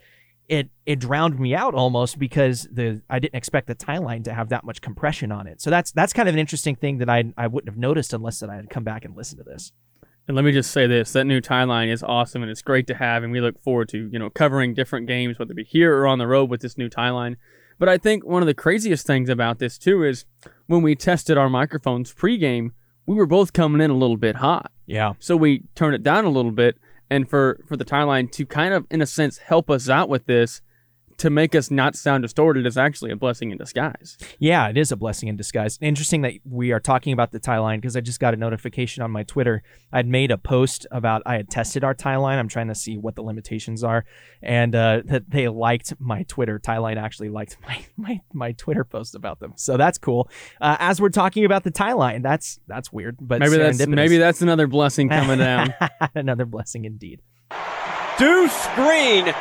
It 0.48 0.70
it 0.86 1.00
drowned 1.00 1.40
me 1.40 1.54
out 1.54 1.76
almost 1.76 2.18
because 2.18 2.68
the 2.72 3.02
I 3.10 3.20
didn't 3.20 3.36
expect 3.36 3.68
the 3.68 3.76
tie 3.76 4.00
line 4.00 4.24
to 4.24 4.34
have 4.34 4.50
that 4.50 4.64
much 4.64 4.82
compression 4.82 5.32
on 5.32 5.46
it. 5.46 5.62
So 5.62 5.70
that's 5.70 5.92
that's 5.92 6.14
kind 6.14 6.28
of 6.28 6.34
an 6.34 6.40
interesting 6.40 6.76
thing 6.76 6.98
that 7.00 7.10
I 7.10 7.32
I 7.38 7.48
wouldn't 7.48 7.70
have 7.70 7.78
noticed 7.78 8.14
unless 8.14 8.40
that 8.40 8.50
I 8.50 8.56
had 8.56 8.70
come 8.70 8.84
back 8.84 9.06
and 9.06 9.16
listened 9.16 9.40
to 9.40 9.44
this. 9.44 9.72
And 10.28 10.36
let 10.36 10.46
me 10.46 10.52
just 10.52 10.72
say 10.72 10.88
this: 10.88 11.14
that 11.14 11.26
new 11.26 11.42
tie 11.42 11.64
line 11.66 11.90
is 11.90 12.04
awesome, 12.04 12.42
and 12.42 12.52
it's 12.52 12.62
great 12.62 12.88
to 12.88 12.96
have, 12.96 13.24
and 13.24 13.32
we 13.32 13.42
look 13.42 13.62
forward 13.62 13.90
to 13.90 14.10
you 14.12 14.18
know 14.18 14.30
covering 14.30 14.74
different 14.74 15.08
games, 15.08 15.38
whether 15.38 15.52
it 15.52 15.56
be 15.56 15.64
here 15.64 15.98
or 15.98 16.08
on 16.08 16.20
the 16.20 16.28
road 16.28 16.50
with 16.50 16.62
this 16.62 16.78
new 16.78 16.90
tie 16.90 17.10
line. 17.12 17.38
But 17.80 17.90
I 17.90 17.98
think 17.98 18.26
one 18.26 18.44
of 18.44 18.48
the 18.48 18.54
craziest 18.54 19.08
things 19.08 19.30
about 19.30 19.60
this 19.60 19.78
too 19.78 20.04
is 20.04 20.26
when 20.68 20.82
we 20.82 20.96
tested 20.96 21.38
our 21.38 21.50
microphones 21.50 22.14
pregame, 22.14 22.72
we 23.10 23.16
were 23.16 23.26
both 23.26 23.54
coming 23.54 23.82
in 23.82 23.90
a 23.90 23.96
little 23.96 24.18
bit 24.18 24.36
hot, 24.36 24.72
Yeah. 24.86 25.14
so 25.18 25.36
we 25.36 25.64
turned 25.74 25.96
it 25.96 26.04
down 26.04 26.26
a 26.26 26.30
little 26.30 26.52
bit, 26.52 26.78
and 27.10 27.28
for 27.28 27.60
for 27.68 27.76
the 27.76 27.84
tie 27.84 28.04
line 28.04 28.28
to 28.28 28.46
kind 28.46 28.72
of 28.72 28.86
in 28.92 29.02
a 29.02 29.08
sense 29.08 29.40
help 29.40 29.68
us 29.72 29.90
out 29.90 30.10
with 30.10 30.28
this, 30.28 30.62
to 31.20 31.30
make 31.30 31.54
us 31.54 31.70
not 31.70 31.96
sound 31.96 32.24
distorted 32.24 32.66
is 32.66 32.78
actually 32.78 33.12
a 33.12 33.16
blessing 33.16 33.52
in 33.52 33.58
disguise. 33.58 34.18
Yeah, 34.40 34.68
it 34.70 34.78
is 34.78 34.92
a 34.92 34.96
blessing 34.96 35.30
in 35.30 35.36
disguise. 35.36 35.78
Interesting 35.82 36.22
that 36.22 36.34
we 36.44 36.72
are 36.72 36.80
talking 36.80 37.14
about 37.14 37.32
the 37.32 37.40
tie 37.40 37.60
line 37.60 37.80
because 37.80 37.96
I 37.96 38.02
just 38.02 38.20
got 38.20 38.34
a 38.34 38.38
notification 38.38 39.04
on 39.04 39.12
my 39.12 39.24
Twitter. 39.24 39.62
I'd 39.92 40.08
made 40.08 40.32
a 40.32 40.38
post 40.38 40.88
about 40.92 41.22
I 41.26 41.36
had 41.36 41.50
tested 41.50 41.84
our 41.84 41.94
tie 41.94 42.16
line. 42.16 42.40
I'm 42.40 42.48
trying 42.48 42.70
to 42.70 42.76
see 42.76 42.98
what 42.98 43.16
the 43.16 43.22
limitations 43.22 43.84
are, 43.84 44.06
and 44.42 44.74
uh, 44.74 45.02
that 45.06 45.30
they 45.30 45.48
liked 45.50 45.94
my 46.00 46.24
Twitter. 46.24 46.58
Tie 46.58 46.78
line 46.78 46.98
actually 46.98 47.30
liked 47.30 47.58
my 47.68 47.86
my 47.98 48.22
my 48.34 48.52
Twitter 48.54 48.84
post 48.84 49.14
about 49.14 49.40
them, 49.40 49.54
so 49.56 49.78
that's 49.78 49.98
cool. 49.98 50.30
Uh, 50.62 50.78
as 50.80 51.02
we're 51.02 51.10
talking 51.10 51.46
about 51.46 51.64
the 51.64 51.72
tie 51.72 51.94
line, 51.94 52.22
that's 52.22 52.60
that's 52.68 52.92
weird, 52.92 53.18
but 53.20 53.40
Maybe 53.40 53.58
that's 53.58 53.86
maybe 53.88 54.18
that's 54.18 54.42
another 54.42 54.68
blessing 54.68 55.10
coming 55.10 55.40
down. 55.40 55.74
another 56.16 56.46
blessing 56.46 56.86
indeed. 56.86 57.22
Do 58.18 58.50
Green, 58.76 59.34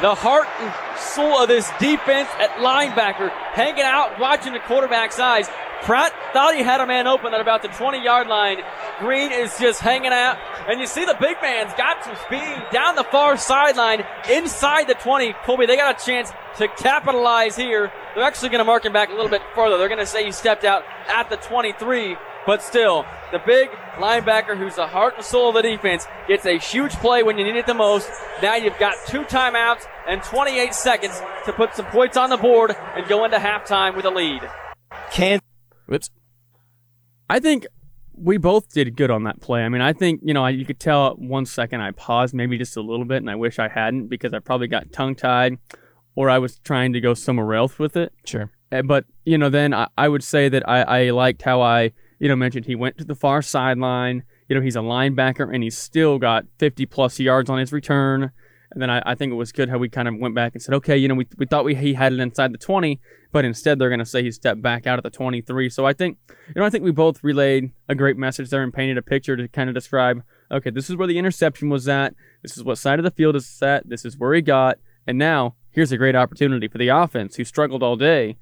the 0.00 0.14
heart 0.14 0.48
and 0.60 0.72
soul 0.98 1.38
of 1.38 1.48
this 1.48 1.68
defense 1.78 2.28
at 2.38 2.50
linebacker, 2.58 3.30
hanging 3.52 3.84
out, 3.84 4.18
watching 4.18 4.52
the 4.52 4.58
quarterback's 4.60 5.18
eyes. 5.18 5.48
Pratt 5.82 6.12
thought 6.32 6.54
he 6.54 6.62
had 6.62 6.80
a 6.80 6.86
man 6.86 7.06
open 7.06 7.34
at 7.34 7.40
about 7.40 7.62
the 7.62 7.68
20 7.68 8.02
yard 8.02 8.26
line. 8.26 8.58
Green 9.00 9.30
is 9.30 9.58
just 9.58 9.80
hanging 9.80 10.12
out. 10.12 10.38
And 10.66 10.80
you 10.80 10.86
see 10.86 11.04
the 11.04 11.16
big 11.20 11.36
man's 11.42 11.74
got 11.74 12.02
some 12.02 12.16
speed 12.24 12.62
down 12.72 12.96
the 12.96 13.04
far 13.04 13.36
sideline, 13.36 14.04
inside 14.30 14.88
the 14.88 14.94
20. 14.94 15.34
Kolby, 15.44 15.66
they 15.66 15.76
got 15.76 16.00
a 16.00 16.04
chance 16.04 16.32
to 16.56 16.68
capitalize 16.68 17.54
here. 17.54 17.92
They're 18.14 18.24
actually 18.24 18.48
going 18.48 18.60
to 18.60 18.64
mark 18.64 18.84
him 18.84 18.92
back 18.92 19.10
a 19.10 19.12
little 19.12 19.28
bit 19.28 19.42
further. 19.54 19.76
They're 19.76 19.88
going 19.88 20.00
to 20.00 20.06
say 20.06 20.24
he 20.24 20.32
stepped 20.32 20.64
out 20.64 20.84
at 21.08 21.28
the 21.28 21.36
23. 21.36 22.16
But 22.46 22.62
still, 22.62 23.06
the 23.32 23.38
big 23.38 23.70
linebacker 23.96 24.56
who's 24.56 24.76
the 24.76 24.86
heart 24.86 25.14
and 25.16 25.24
soul 25.24 25.48
of 25.48 25.54
the 25.54 25.62
defense 25.62 26.06
gets 26.28 26.44
a 26.44 26.58
huge 26.58 26.92
play 26.96 27.22
when 27.22 27.38
you 27.38 27.44
need 27.44 27.56
it 27.56 27.66
the 27.66 27.74
most. 27.74 28.08
Now 28.42 28.56
you've 28.56 28.78
got 28.78 28.96
two 29.06 29.22
timeouts 29.22 29.86
and 30.06 30.22
28 30.22 30.74
seconds 30.74 31.20
to 31.46 31.52
put 31.52 31.74
some 31.74 31.86
points 31.86 32.16
on 32.16 32.30
the 32.30 32.36
board 32.36 32.76
and 32.94 33.06
go 33.08 33.24
into 33.24 33.38
halftime 33.38 33.96
with 33.96 34.04
a 34.04 34.10
lead. 34.10 34.42
Kansas 35.10 35.46
Whoops. 35.86 36.10
I 37.28 37.40
think 37.40 37.66
we 38.16 38.36
both 38.36 38.72
did 38.72 38.96
good 38.96 39.10
on 39.10 39.24
that 39.24 39.40
play. 39.40 39.62
I 39.64 39.68
mean, 39.68 39.80
I 39.80 39.92
think, 39.92 40.20
you 40.22 40.34
know, 40.34 40.46
you 40.46 40.64
could 40.64 40.78
tell 40.78 41.14
one 41.14 41.46
second 41.46 41.80
I 41.80 41.90
paused 41.92 42.34
maybe 42.34 42.58
just 42.58 42.76
a 42.76 42.80
little 42.80 43.04
bit, 43.04 43.18
and 43.18 43.30
I 43.30 43.34
wish 43.34 43.58
I 43.58 43.68
hadn't 43.68 44.08
because 44.08 44.32
I 44.32 44.38
probably 44.38 44.68
got 44.68 44.92
tongue 44.92 45.14
tied 45.14 45.58
or 46.14 46.30
I 46.30 46.38
was 46.38 46.58
trying 46.60 46.92
to 46.92 47.00
go 47.00 47.14
somewhere 47.14 47.54
else 47.54 47.78
with 47.78 47.96
it. 47.96 48.12
Sure. 48.24 48.50
Uh, 48.70 48.82
But, 48.82 49.04
you 49.24 49.36
know, 49.38 49.48
then 49.48 49.74
I, 49.74 49.88
I 49.98 50.08
would 50.08 50.22
say 50.22 50.48
that 50.48 50.68
I, 50.68 50.82
I 50.82 51.10
liked 51.10 51.42
how 51.42 51.60
I, 51.60 51.92
you 52.24 52.28
know, 52.28 52.36
mentioned 52.36 52.64
he 52.64 52.74
went 52.74 52.96
to 52.96 53.04
the 53.04 53.14
far 53.14 53.42
sideline. 53.42 54.22
You 54.48 54.56
know, 54.56 54.62
he's 54.62 54.76
a 54.76 54.80
linebacker 54.80 55.54
and 55.54 55.62
he's 55.62 55.76
still 55.76 56.18
got 56.18 56.46
50 56.58 56.86
plus 56.86 57.20
yards 57.20 57.50
on 57.50 57.58
his 57.58 57.70
return. 57.70 58.30
And 58.70 58.80
then 58.80 58.88
I, 58.88 59.02
I 59.04 59.14
think 59.14 59.30
it 59.30 59.34
was 59.34 59.52
good 59.52 59.68
how 59.68 59.76
we 59.76 59.90
kind 59.90 60.08
of 60.08 60.14
went 60.16 60.34
back 60.34 60.54
and 60.54 60.62
said, 60.62 60.72
okay, 60.76 60.96
you 60.96 61.06
know, 61.06 61.16
we, 61.16 61.28
we 61.36 61.44
thought 61.44 61.66
we 61.66 61.74
he 61.74 61.92
had 61.92 62.14
it 62.14 62.20
inside 62.20 62.54
the 62.54 62.58
20, 62.58 62.98
but 63.30 63.44
instead 63.44 63.78
they're 63.78 63.90
going 63.90 63.98
to 63.98 64.06
say 64.06 64.22
he 64.22 64.30
stepped 64.30 64.62
back 64.62 64.86
out 64.86 64.96
at 64.96 65.02
the 65.02 65.10
23. 65.10 65.68
So 65.68 65.84
I 65.84 65.92
think, 65.92 66.16
you 66.48 66.54
know, 66.56 66.64
I 66.64 66.70
think 66.70 66.82
we 66.82 66.92
both 66.92 67.22
relayed 67.22 67.72
a 67.90 67.94
great 67.94 68.16
message 68.16 68.48
there 68.48 68.62
and 68.62 68.72
painted 68.72 68.96
a 68.96 69.02
picture 69.02 69.36
to 69.36 69.46
kind 69.46 69.68
of 69.68 69.74
describe, 69.74 70.22
okay, 70.50 70.70
this 70.70 70.88
is 70.88 70.96
where 70.96 71.06
the 71.06 71.18
interception 71.18 71.68
was 71.68 71.88
at. 71.88 72.14
This 72.42 72.56
is 72.56 72.64
what 72.64 72.78
side 72.78 72.98
of 72.98 73.04
the 73.04 73.10
field 73.10 73.36
is 73.36 73.58
at. 73.60 73.86
This 73.86 74.06
is 74.06 74.16
where 74.16 74.32
he 74.32 74.40
got. 74.40 74.78
And 75.06 75.18
now 75.18 75.56
here's 75.72 75.92
a 75.92 75.98
great 75.98 76.16
opportunity 76.16 76.68
for 76.68 76.78
the 76.78 76.88
offense 76.88 77.36
who 77.36 77.44
struggled 77.44 77.82
all 77.82 77.96
day 77.96 78.38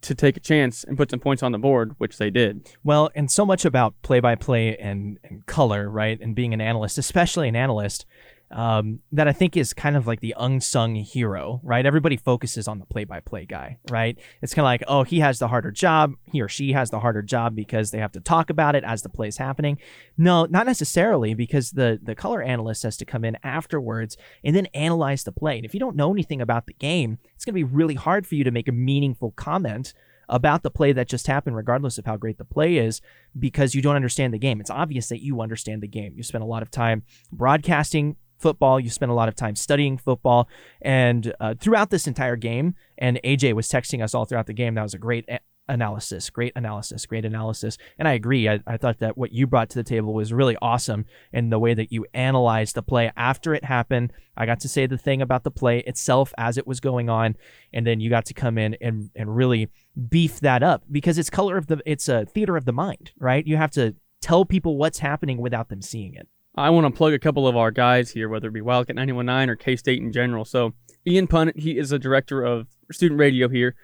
to 0.00 0.14
take 0.14 0.36
a 0.36 0.40
chance 0.40 0.84
and 0.84 0.96
put 0.96 1.10
some 1.10 1.20
points 1.20 1.42
on 1.42 1.52
the 1.52 1.58
board, 1.58 1.94
which 1.98 2.18
they 2.18 2.30
did. 2.30 2.68
Well, 2.84 3.10
and 3.14 3.30
so 3.30 3.44
much 3.44 3.64
about 3.64 4.00
play 4.02 4.20
by 4.20 4.34
play 4.34 4.76
and 4.76 5.18
color, 5.46 5.88
right? 5.88 6.20
And 6.20 6.34
being 6.34 6.54
an 6.54 6.60
analyst, 6.60 6.98
especially 6.98 7.48
an 7.48 7.56
analyst, 7.56 8.06
um, 8.50 9.00
that 9.12 9.28
I 9.28 9.32
think 9.32 9.56
is 9.56 9.74
kind 9.74 9.96
of 9.96 10.06
like 10.06 10.20
the 10.20 10.34
unsung 10.38 10.94
hero, 10.94 11.60
right? 11.62 11.84
Everybody 11.84 12.16
focuses 12.16 12.66
on 12.66 12.78
the 12.78 12.86
play 12.86 13.04
by 13.04 13.20
play 13.20 13.44
guy, 13.44 13.78
right? 13.90 14.18
It's 14.40 14.54
kind 14.54 14.64
of 14.64 14.68
like, 14.68 14.82
oh, 14.88 15.02
he 15.02 15.20
has 15.20 15.38
the 15.38 15.48
harder 15.48 15.70
job. 15.70 16.14
He 16.32 16.40
or 16.40 16.48
she 16.48 16.72
has 16.72 16.90
the 16.90 17.00
harder 17.00 17.22
job 17.22 17.54
because 17.54 17.90
they 17.90 17.98
have 17.98 18.12
to 18.12 18.20
talk 18.20 18.48
about 18.48 18.74
it 18.74 18.84
as 18.84 19.02
the 19.02 19.08
play's 19.08 19.36
happening. 19.36 19.78
No, 20.16 20.46
not 20.46 20.66
necessarily, 20.66 21.34
because 21.34 21.72
the 21.72 22.00
the 22.02 22.14
color 22.14 22.42
analyst 22.42 22.82
has 22.84 22.96
to 22.98 23.04
come 23.04 23.24
in 23.24 23.36
afterwards 23.42 24.16
and 24.42 24.56
then 24.56 24.66
analyze 24.66 25.24
the 25.24 25.32
play. 25.32 25.56
And 25.56 25.64
if 25.66 25.74
you 25.74 25.80
don't 25.80 25.96
know 25.96 26.12
anything 26.12 26.40
about 26.40 26.66
the 26.66 26.74
game, 26.74 27.18
it's 27.34 27.44
going 27.44 27.52
to 27.52 27.64
be 27.64 27.64
really 27.64 27.94
hard 27.94 28.26
for 28.26 28.34
you 28.34 28.44
to 28.44 28.50
make 28.50 28.68
a 28.68 28.72
meaningful 28.72 29.32
comment 29.32 29.92
about 30.30 30.62
the 30.62 30.70
play 30.70 30.92
that 30.92 31.08
just 31.08 31.26
happened, 31.26 31.56
regardless 31.56 31.96
of 31.98 32.04
how 32.04 32.16
great 32.16 32.38
the 32.38 32.44
play 32.44 32.76
is, 32.76 33.00
because 33.38 33.74
you 33.74 33.80
don't 33.80 33.96
understand 33.96 34.32
the 34.34 34.38
game. 34.38 34.60
It's 34.60 34.70
obvious 34.70 35.08
that 35.08 35.22
you 35.22 35.40
understand 35.40 35.82
the 35.82 35.88
game. 35.88 36.14
You 36.16 36.22
spend 36.22 36.44
a 36.44 36.46
lot 36.46 36.62
of 36.62 36.70
time 36.70 37.02
broadcasting 37.32 38.16
football, 38.38 38.80
you 38.80 38.90
spent 38.90 39.10
a 39.10 39.14
lot 39.14 39.28
of 39.28 39.34
time 39.34 39.56
studying 39.56 39.98
football, 39.98 40.48
and 40.80 41.32
uh, 41.40 41.54
throughout 41.60 41.90
this 41.90 42.06
entire 42.06 42.36
game, 42.36 42.74
and 42.96 43.20
AJ 43.24 43.54
was 43.54 43.68
texting 43.68 44.02
us 44.02 44.14
all 44.14 44.24
throughout 44.24 44.46
the 44.46 44.52
game. 44.52 44.74
That 44.74 44.82
was 44.82 44.94
a 44.94 44.98
great 44.98 45.28
analysis, 45.68 46.30
great 46.30 46.52
analysis, 46.56 47.04
great 47.06 47.24
analysis. 47.24 47.76
And 47.98 48.08
I 48.08 48.12
agree. 48.12 48.48
I, 48.48 48.60
I 48.66 48.76
thought 48.76 48.98
that 48.98 49.18
what 49.18 49.32
you 49.32 49.46
brought 49.46 49.68
to 49.70 49.78
the 49.78 49.84
table 49.84 50.14
was 50.14 50.32
really 50.32 50.56
awesome 50.62 51.04
in 51.32 51.50
the 51.50 51.58
way 51.58 51.74
that 51.74 51.92
you 51.92 52.06
analyzed 52.14 52.74
the 52.74 52.82
play 52.82 53.12
after 53.16 53.54
it 53.54 53.64
happened. 53.64 54.12
I 54.36 54.46
got 54.46 54.60
to 54.60 54.68
say 54.68 54.86
the 54.86 54.98
thing 54.98 55.20
about 55.20 55.44
the 55.44 55.50
play 55.50 55.80
itself 55.80 56.32
as 56.38 56.56
it 56.56 56.66
was 56.66 56.80
going 56.80 57.08
on, 57.08 57.36
and 57.72 57.86
then 57.86 58.00
you 58.00 58.08
got 58.08 58.24
to 58.26 58.34
come 58.34 58.56
in 58.56 58.76
and 58.80 59.10
and 59.14 59.36
really 59.36 59.68
beef 60.08 60.40
that 60.40 60.62
up 60.62 60.84
because 60.90 61.18
it's 61.18 61.30
color 61.30 61.56
of 61.56 61.66
the 61.66 61.80
it's 61.84 62.08
a 62.08 62.24
theater 62.24 62.56
of 62.56 62.64
the 62.64 62.72
mind, 62.72 63.12
right? 63.18 63.46
You 63.46 63.56
have 63.56 63.72
to 63.72 63.94
tell 64.20 64.44
people 64.44 64.76
what's 64.76 65.00
happening 65.00 65.38
without 65.38 65.68
them 65.68 65.82
seeing 65.82 66.14
it. 66.14 66.28
I 66.58 66.70
want 66.70 66.86
to 66.86 66.96
plug 66.96 67.12
a 67.12 67.18
couple 67.18 67.46
of 67.46 67.56
our 67.56 67.70
guys 67.70 68.10
here, 68.10 68.28
whether 68.28 68.48
it 68.48 68.52
be 68.52 68.60
Wildcat 68.60 68.96
919 68.96 69.50
or 69.50 69.56
K 69.56 69.76
State 69.76 70.02
in 70.02 70.12
general. 70.12 70.44
So, 70.44 70.74
Ian 71.06 71.26
Punnett, 71.26 71.58
he 71.58 71.78
is 71.78 71.92
a 71.92 71.98
director 71.98 72.42
of 72.44 72.66
student 72.90 73.20
radio 73.20 73.48
here. 73.48 73.74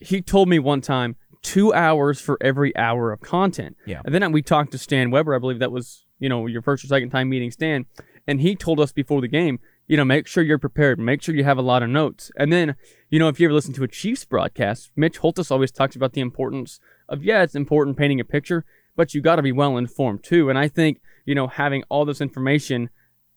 He 0.00 0.22
told 0.22 0.48
me 0.48 0.58
one 0.58 0.80
time 0.80 1.16
two 1.42 1.72
hours 1.72 2.20
for 2.20 2.38
every 2.40 2.76
hour 2.76 3.12
of 3.12 3.20
content. 3.20 3.76
Yeah. 3.86 4.02
And 4.04 4.12
then 4.14 4.32
we 4.32 4.42
talked 4.42 4.72
to 4.72 4.78
Stan 4.78 5.10
Weber. 5.10 5.34
I 5.34 5.38
believe 5.38 5.60
that 5.60 5.70
was, 5.70 6.04
you 6.18 6.28
know, 6.28 6.46
your 6.46 6.62
first 6.62 6.84
or 6.84 6.88
second 6.88 7.10
time 7.10 7.28
meeting 7.28 7.50
Stan. 7.50 7.86
And 8.26 8.40
he 8.40 8.56
told 8.56 8.80
us 8.80 8.92
before 8.92 9.20
the 9.20 9.28
game, 9.28 9.60
you 9.86 9.96
know, 9.96 10.04
make 10.04 10.26
sure 10.26 10.42
you're 10.42 10.58
prepared. 10.58 10.98
Make 10.98 11.22
sure 11.22 11.34
you 11.34 11.44
have 11.44 11.58
a 11.58 11.62
lot 11.62 11.82
of 11.82 11.88
notes. 11.88 12.32
And 12.36 12.52
then, 12.52 12.74
you 13.10 13.18
know, 13.18 13.28
if 13.28 13.38
you 13.38 13.46
ever 13.46 13.54
listen 13.54 13.74
to 13.74 13.84
a 13.84 13.88
Chiefs 13.88 14.24
broadcast, 14.24 14.90
Mitch 14.96 15.18
Holthus 15.18 15.50
always 15.50 15.70
talks 15.70 15.94
about 15.94 16.14
the 16.14 16.20
importance 16.20 16.80
of, 17.08 17.22
yeah, 17.22 17.42
it's 17.42 17.54
important 17.54 17.96
painting 17.96 18.18
a 18.18 18.24
picture, 18.24 18.64
but 18.96 19.14
you 19.14 19.20
got 19.20 19.36
to 19.36 19.42
be 19.42 19.52
well 19.52 19.76
informed 19.76 20.24
too. 20.24 20.50
And 20.50 20.58
I 20.58 20.68
think, 20.68 21.00
you 21.24 21.34
know, 21.34 21.46
having 21.46 21.84
all 21.88 22.04
this 22.04 22.20
information 22.20 22.90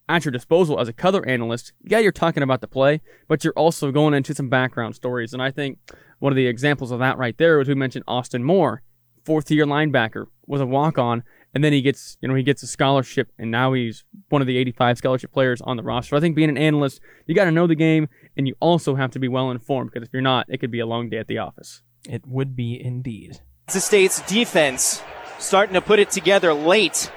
at 0.08 0.26
your 0.26 0.32
disposal 0.32 0.80
as 0.80 0.88
a 0.88 0.94
color 0.94 1.26
analyst, 1.28 1.74
yeah, 1.84 2.00
you're 2.00 2.12
talking 2.12 2.42
about 2.42 2.62
the 2.62 2.68
play, 2.68 3.02
but 3.28 3.44
you're 3.44 3.54
also 3.54 3.92
going 3.92 4.14
into 4.14 4.34
some 4.34 4.50
background 4.50 4.96
stories. 4.96 5.34
And 5.34 5.42
I 5.42 5.52
think 5.52 5.78
one 6.18 6.32
of 6.34 6.38
the 6.38 6.48
examples 6.48 6.92
of 6.92 7.00
that 7.00 7.18
right 7.18 7.38
there 7.38 7.58
was 7.58 7.68
we 7.68 7.76
mentioned 7.76 8.06
Austin 8.08 8.44
Moore, 8.44 8.82
fourth 9.24 9.52
year 9.52 9.66
linebacker, 9.66 10.26
was 10.48 10.62
a 10.62 10.66
walk 10.66 10.98
on, 10.98 11.24
and 11.54 11.64
then 11.64 11.74
he 11.74 11.82
gets, 11.82 12.18
you 12.22 12.28
know, 12.28 12.34
he 12.34 12.44
gets 12.44 12.64
a 12.64 12.68
scholarship, 12.68 13.32
and 13.38 13.52
now 13.52 13.74
he's 13.74 14.04
one 14.30 14.42
of 14.42 14.48
the 14.48 14.58
85 14.58 14.98
scholarship 14.98 15.32
players 15.32 15.62
on 15.62 15.78
the 15.78 15.84
roster. 15.84 16.16
I 16.16 16.20
think 16.20 16.36
being 16.36 16.50
an 16.50 16.58
analyst, 16.58 17.02
you 17.28 17.36
got 17.36 17.46
to 17.46 17.52
know 17.52 17.68
the 17.68 17.76
game, 17.76 18.10
and 18.36 18.48
you 18.48 18.56
also 18.60 18.96
have 18.96 19.12
to 19.12 19.20
be 19.20 19.28
well 19.28 19.52
informed 19.52 19.92
because 19.92 20.08
if 20.08 20.14
you're 20.14 20.22
not, 20.22 20.48
it 20.50 20.60
could 20.60 20.72
be 20.72 20.80
a 20.80 20.88
long 20.88 21.10
day 21.10 21.18
at 21.18 21.28
the 21.28 21.38
office. 21.38 21.84
It 22.08 22.26
would 22.26 22.56
be 22.56 22.84
indeed. 22.84 23.42
Kansas 23.68 23.86
State's 23.86 24.22
defense 24.22 25.04
starting 25.40 25.74
to 25.74 25.82
put 25.82 26.00
it 26.00 26.12
together 26.12 26.54
late 26.54 27.12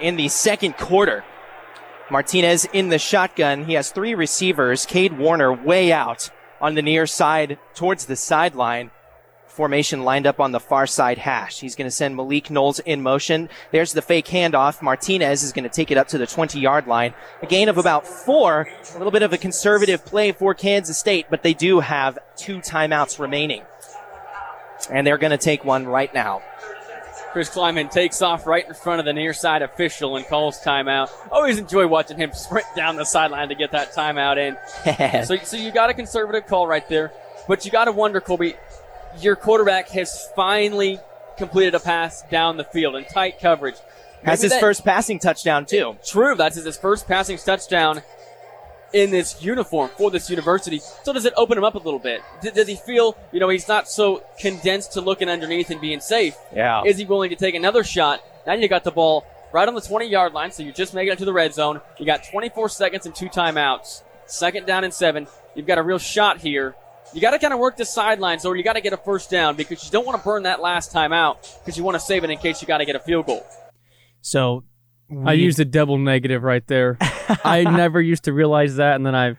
in 0.00 0.16
the 0.16 0.28
second 0.28 0.76
quarter. 0.76 1.24
Martinez 2.10 2.66
in 2.72 2.88
the 2.88 2.98
shotgun. 2.98 3.64
He 3.64 3.74
has 3.74 3.90
three 3.90 4.14
receivers. 4.14 4.84
Cade 4.84 5.16
Warner 5.16 5.52
way 5.52 5.92
out 5.92 6.30
on 6.60 6.74
the 6.74 6.82
near 6.82 7.06
side 7.06 7.58
towards 7.74 8.06
the 8.06 8.16
sideline. 8.16 8.90
Formation 9.46 10.04
lined 10.04 10.26
up 10.26 10.40
on 10.40 10.52
the 10.52 10.60
far 10.60 10.86
side 10.86 11.18
hash. 11.18 11.60
He's 11.60 11.74
going 11.74 11.86
to 11.86 11.90
send 11.90 12.16
Malik 12.16 12.50
Knowles 12.50 12.78
in 12.80 13.02
motion. 13.02 13.48
There's 13.72 13.92
the 13.92 14.02
fake 14.02 14.26
handoff. 14.26 14.80
Martinez 14.80 15.42
is 15.42 15.52
going 15.52 15.64
to 15.64 15.70
take 15.70 15.90
it 15.90 15.98
up 15.98 16.08
to 16.08 16.18
the 16.18 16.26
20 16.26 16.58
yard 16.60 16.86
line. 16.86 17.14
A 17.42 17.46
gain 17.46 17.68
of 17.68 17.76
about 17.76 18.06
four. 18.06 18.68
A 18.94 18.98
little 18.98 19.10
bit 19.10 19.22
of 19.22 19.32
a 19.32 19.38
conservative 19.38 20.04
play 20.04 20.32
for 20.32 20.54
Kansas 20.54 20.98
State, 20.98 21.26
but 21.30 21.42
they 21.42 21.54
do 21.54 21.80
have 21.80 22.18
two 22.36 22.58
timeouts 22.58 23.18
remaining. 23.18 23.62
And 24.90 25.06
they're 25.06 25.18
going 25.18 25.32
to 25.32 25.38
take 25.38 25.64
one 25.64 25.86
right 25.86 26.12
now. 26.14 26.42
Chris 27.32 27.48
Klieman 27.48 27.90
takes 27.90 28.22
off 28.22 28.46
right 28.46 28.66
in 28.66 28.74
front 28.74 28.98
of 28.98 29.04
the 29.06 29.12
near 29.12 29.32
side 29.32 29.62
official 29.62 30.16
and 30.16 30.26
calls 30.26 30.60
timeout. 30.60 31.10
Always 31.30 31.58
enjoy 31.58 31.86
watching 31.86 32.16
him 32.16 32.32
sprint 32.32 32.66
down 32.74 32.96
the 32.96 33.04
sideline 33.04 33.48
to 33.50 33.54
get 33.54 33.70
that 33.72 33.94
timeout 33.94 34.36
in. 34.36 34.56
So, 35.24 35.36
so 35.36 35.56
you 35.56 35.70
got 35.70 35.90
a 35.90 35.94
conservative 35.94 36.46
call 36.46 36.66
right 36.66 36.86
there, 36.88 37.12
but 37.46 37.64
you 37.64 37.70
got 37.70 37.84
to 37.84 37.92
wonder, 37.92 38.20
Kolby, 38.20 38.56
your 39.20 39.36
quarterback 39.36 39.88
has 39.90 40.28
finally 40.34 40.98
completed 41.38 41.74
a 41.74 41.80
pass 41.80 42.22
down 42.30 42.56
the 42.56 42.64
field 42.64 42.96
in 42.96 43.04
tight 43.04 43.40
coverage. 43.40 43.76
Has 44.24 44.42
his 44.42 44.50
that- 44.50 44.60
first 44.60 44.84
passing 44.84 45.18
touchdown 45.18 45.66
too. 45.66 45.96
True, 46.04 46.34
that's 46.34 46.56
his 46.62 46.76
first 46.76 47.06
passing 47.06 47.38
touchdown 47.38 48.02
in 48.92 49.10
this 49.10 49.42
uniform 49.42 49.90
for 49.96 50.10
this 50.10 50.28
university. 50.30 50.80
So 51.02 51.12
does 51.12 51.24
it 51.24 51.32
open 51.36 51.58
him 51.58 51.64
up 51.64 51.74
a 51.74 51.78
little 51.78 51.98
bit? 51.98 52.22
D- 52.42 52.50
does 52.50 52.68
he 52.68 52.76
feel, 52.76 53.16
you 53.32 53.40
know, 53.40 53.48
he's 53.48 53.68
not 53.68 53.88
so 53.88 54.24
condensed 54.38 54.92
to 54.92 55.00
looking 55.00 55.28
underneath 55.28 55.70
and 55.70 55.80
being 55.80 56.00
safe? 56.00 56.36
Yeah. 56.54 56.82
Is 56.84 56.98
he 56.98 57.04
willing 57.04 57.30
to 57.30 57.36
take 57.36 57.54
another 57.54 57.84
shot? 57.84 58.22
Now 58.46 58.54
you 58.54 58.68
got 58.68 58.84
the 58.84 58.90
ball 58.90 59.26
right 59.52 59.66
on 59.66 59.74
the 59.74 59.80
20 59.80 60.06
yard 60.06 60.32
line, 60.32 60.50
so 60.50 60.62
you're 60.62 60.72
just 60.72 60.94
making 60.94 61.12
it 61.12 61.18
to 61.18 61.24
the 61.24 61.32
red 61.32 61.54
zone. 61.54 61.80
You 61.98 62.06
got 62.06 62.24
24 62.24 62.68
seconds 62.68 63.06
and 63.06 63.14
two 63.14 63.28
timeouts. 63.28 64.02
Second 64.26 64.66
down 64.66 64.84
and 64.84 64.94
seven. 64.94 65.26
You've 65.54 65.66
got 65.66 65.78
a 65.78 65.82
real 65.82 65.98
shot 65.98 66.38
here. 66.38 66.74
You 67.12 67.20
got 67.20 67.32
to 67.32 67.40
kind 67.40 67.52
of 67.52 67.58
work 67.58 67.76
the 67.76 67.84
sidelines, 67.84 68.44
or 68.44 68.54
you 68.54 68.62
got 68.62 68.74
to 68.74 68.80
get 68.80 68.92
a 68.92 68.96
first 68.96 69.30
down 69.30 69.56
because 69.56 69.84
you 69.84 69.90
don't 69.90 70.06
want 70.06 70.16
to 70.18 70.24
burn 70.24 70.44
that 70.44 70.60
last 70.60 70.92
time 70.92 71.12
out 71.12 71.42
because 71.60 71.76
you 71.76 71.82
want 71.82 71.96
to 71.96 72.00
save 72.00 72.22
it 72.22 72.30
in 72.30 72.38
case 72.38 72.62
you 72.62 72.68
got 72.68 72.78
to 72.78 72.84
get 72.84 72.94
a 72.94 73.00
field 73.00 73.26
goal. 73.26 73.44
So 74.20 74.62
I 75.26 75.32
used 75.32 75.58
a 75.58 75.64
double 75.64 75.98
negative 75.98 76.44
right 76.44 76.64
there. 76.68 76.98
I 77.44 77.64
never 77.64 78.00
used 78.00 78.24
to 78.24 78.32
realize 78.32 78.76
that, 78.76 78.96
and 78.96 79.04
then 79.06 79.14
I've, 79.14 79.38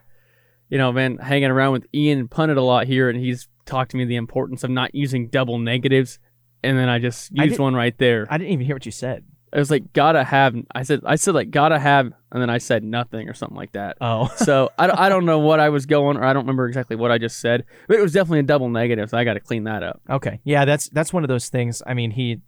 you 0.69 0.77
know, 0.77 0.91
been 0.91 1.17
hanging 1.17 1.49
around 1.51 1.73
with 1.73 1.86
Ian 1.93 2.27
Punnett 2.27 2.58
a 2.58 2.62
lot 2.62 2.88
here, 2.88 3.10
and 3.10 3.19
he's 3.19 3.47
talked 3.65 3.91
to 3.91 3.97
me 3.97 4.06
the 4.06 4.15
importance 4.15 4.63
of 4.63 4.69
not 4.69 4.93
using 4.95 5.27
double 5.27 5.58
negatives, 5.60 6.19
and 6.63 6.77
then 6.77 6.89
I 6.89 6.99
just 6.99 7.32
used 7.34 7.51
did- 7.51 7.60
one 7.60 7.73
right 7.75 7.97
there. 7.97 8.25
I 8.30 8.38
didn't 8.38 8.54
even 8.54 8.65
hear 8.65 8.75
what 8.75 8.86
you 8.86 8.91
said. 8.91 9.23
I 9.54 9.60
was 9.60 9.69
like, 9.69 9.91
gotta 9.91 10.23
have. 10.23 10.56
I 10.73 10.84
said, 10.84 11.01
I 11.06 11.15
said 11.17 11.36
like 11.36 11.51
gotta 11.51 11.77
have, 11.77 12.06
and 12.32 12.41
then 12.41 12.49
I 12.49 12.58
said 12.58 12.86
nothing 12.86 13.27
or 13.27 13.34
something 13.34 13.58
like 13.58 13.73
that. 13.73 13.97
Oh. 13.99 14.32
so 14.38 14.69
I, 14.80 14.88
don't- 14.88 14.97
I 14.97 15.10
don't 15.10 15.25
know 15.25 15.39
what 15.39 15.60
I 15.60 15.67
was 15.67 15.86
going, 15.86 16.15
or 16.15 16.23
I 16.23 16.32
don't 16.32 16.43
remember 16.43 16.67
exactly 16.67 16.95
what 16.95 17.12
I 17.12 17.17
just 17.17 17.39
said, 17.41 17.65
but 17.89 17.97
it 17.97 18.01
was 18.01 18.13
definitely 18.13 18.39
a 18.39 18.43
double 18.43 18.69
negative. 18.69 19.10
So 19.10 19.17
I 19.17 19.25
got 19.25 19.34
to 19.34 19.41
clean 19.41 19.65
that 19.65 19.84
up. 19.84 19.99
Okay. 20.10 20.39
Yeah, 20.45 20.63
that's 20.63 20.88
that's 20.89 21.12
one 21.12 21.23
of 21.25 21.27
those 21.27 21.49
things. 21.49 21.84
I 21.86 21.93
mean, 21.93 22.12
he 22.12 22.39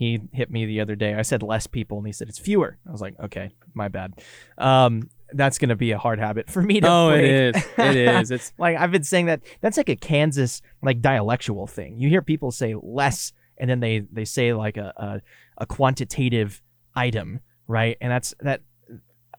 he 0.00 0.18
hit 0.32 0.50
me 0.50 0.64
the 0.64 0.80
other 0.80 0.96
day. 0.96 1.12
I 1.12 1.20
said 1.20 1.42
less 1.42 1.66
people, 1.66 1.98
and 1.98 2.06
he 2.06 2.12
said 2.14 2.30
it's 2.30 2.38
fewer. 2.38 2.78
I 2.88 2.90
was 2.90 3.02
like, 3.02 3.20
okay, 3.20 3.50
my 3.74 3.88
bad. 3.88 4.14
Um, 4.56 5.10
that's 5.34 5.58
gonna 5.58 5.76
be 5.76 5.90
a 5.90 5.98
hard 5.98 6.18
habit 6.18 6.48
for 6.48 6.62
me 6.62 6.80
to. 6.80 6.88
Oh, 6.88 7.10
it 7.10 7.18
break. 7.18 7.30
is. 7.30 7.68
It 7.76 7.96
is. 8.22 8.30
It's 8.30 8.54
like 8.56 8.78
I've 8.78 8.90
been 8.90 9.04
saying 9.04 9.26
that. 9.26 9.42
That's 9.60 9.76
like 9.76 9.90
a 9.90 9.96
Kansas 9.96 10.62
like 10.82 11.02
dialectual 11.02 11.66
thing. 11.66 11.98
You 11.98 12.08
hear 12.08 12.22
people 12.22 12.50
say 12.50 12.74
less, 12.82 13.34
and 13.58 13.68
then 13.68 13.80
they 13.80 13.98
they 14.10 14.24
say 14.24 14.54
like 14.54 14.78
a 14.78 14.90
a, 14.96 15.20
a 15.58 15.66
quantitative 15.66 16.62
item, 16.96 17.40
right? 17.68 17.98
And 18.00 18.10
that's 18.10 18.32
that. 18.40 18.62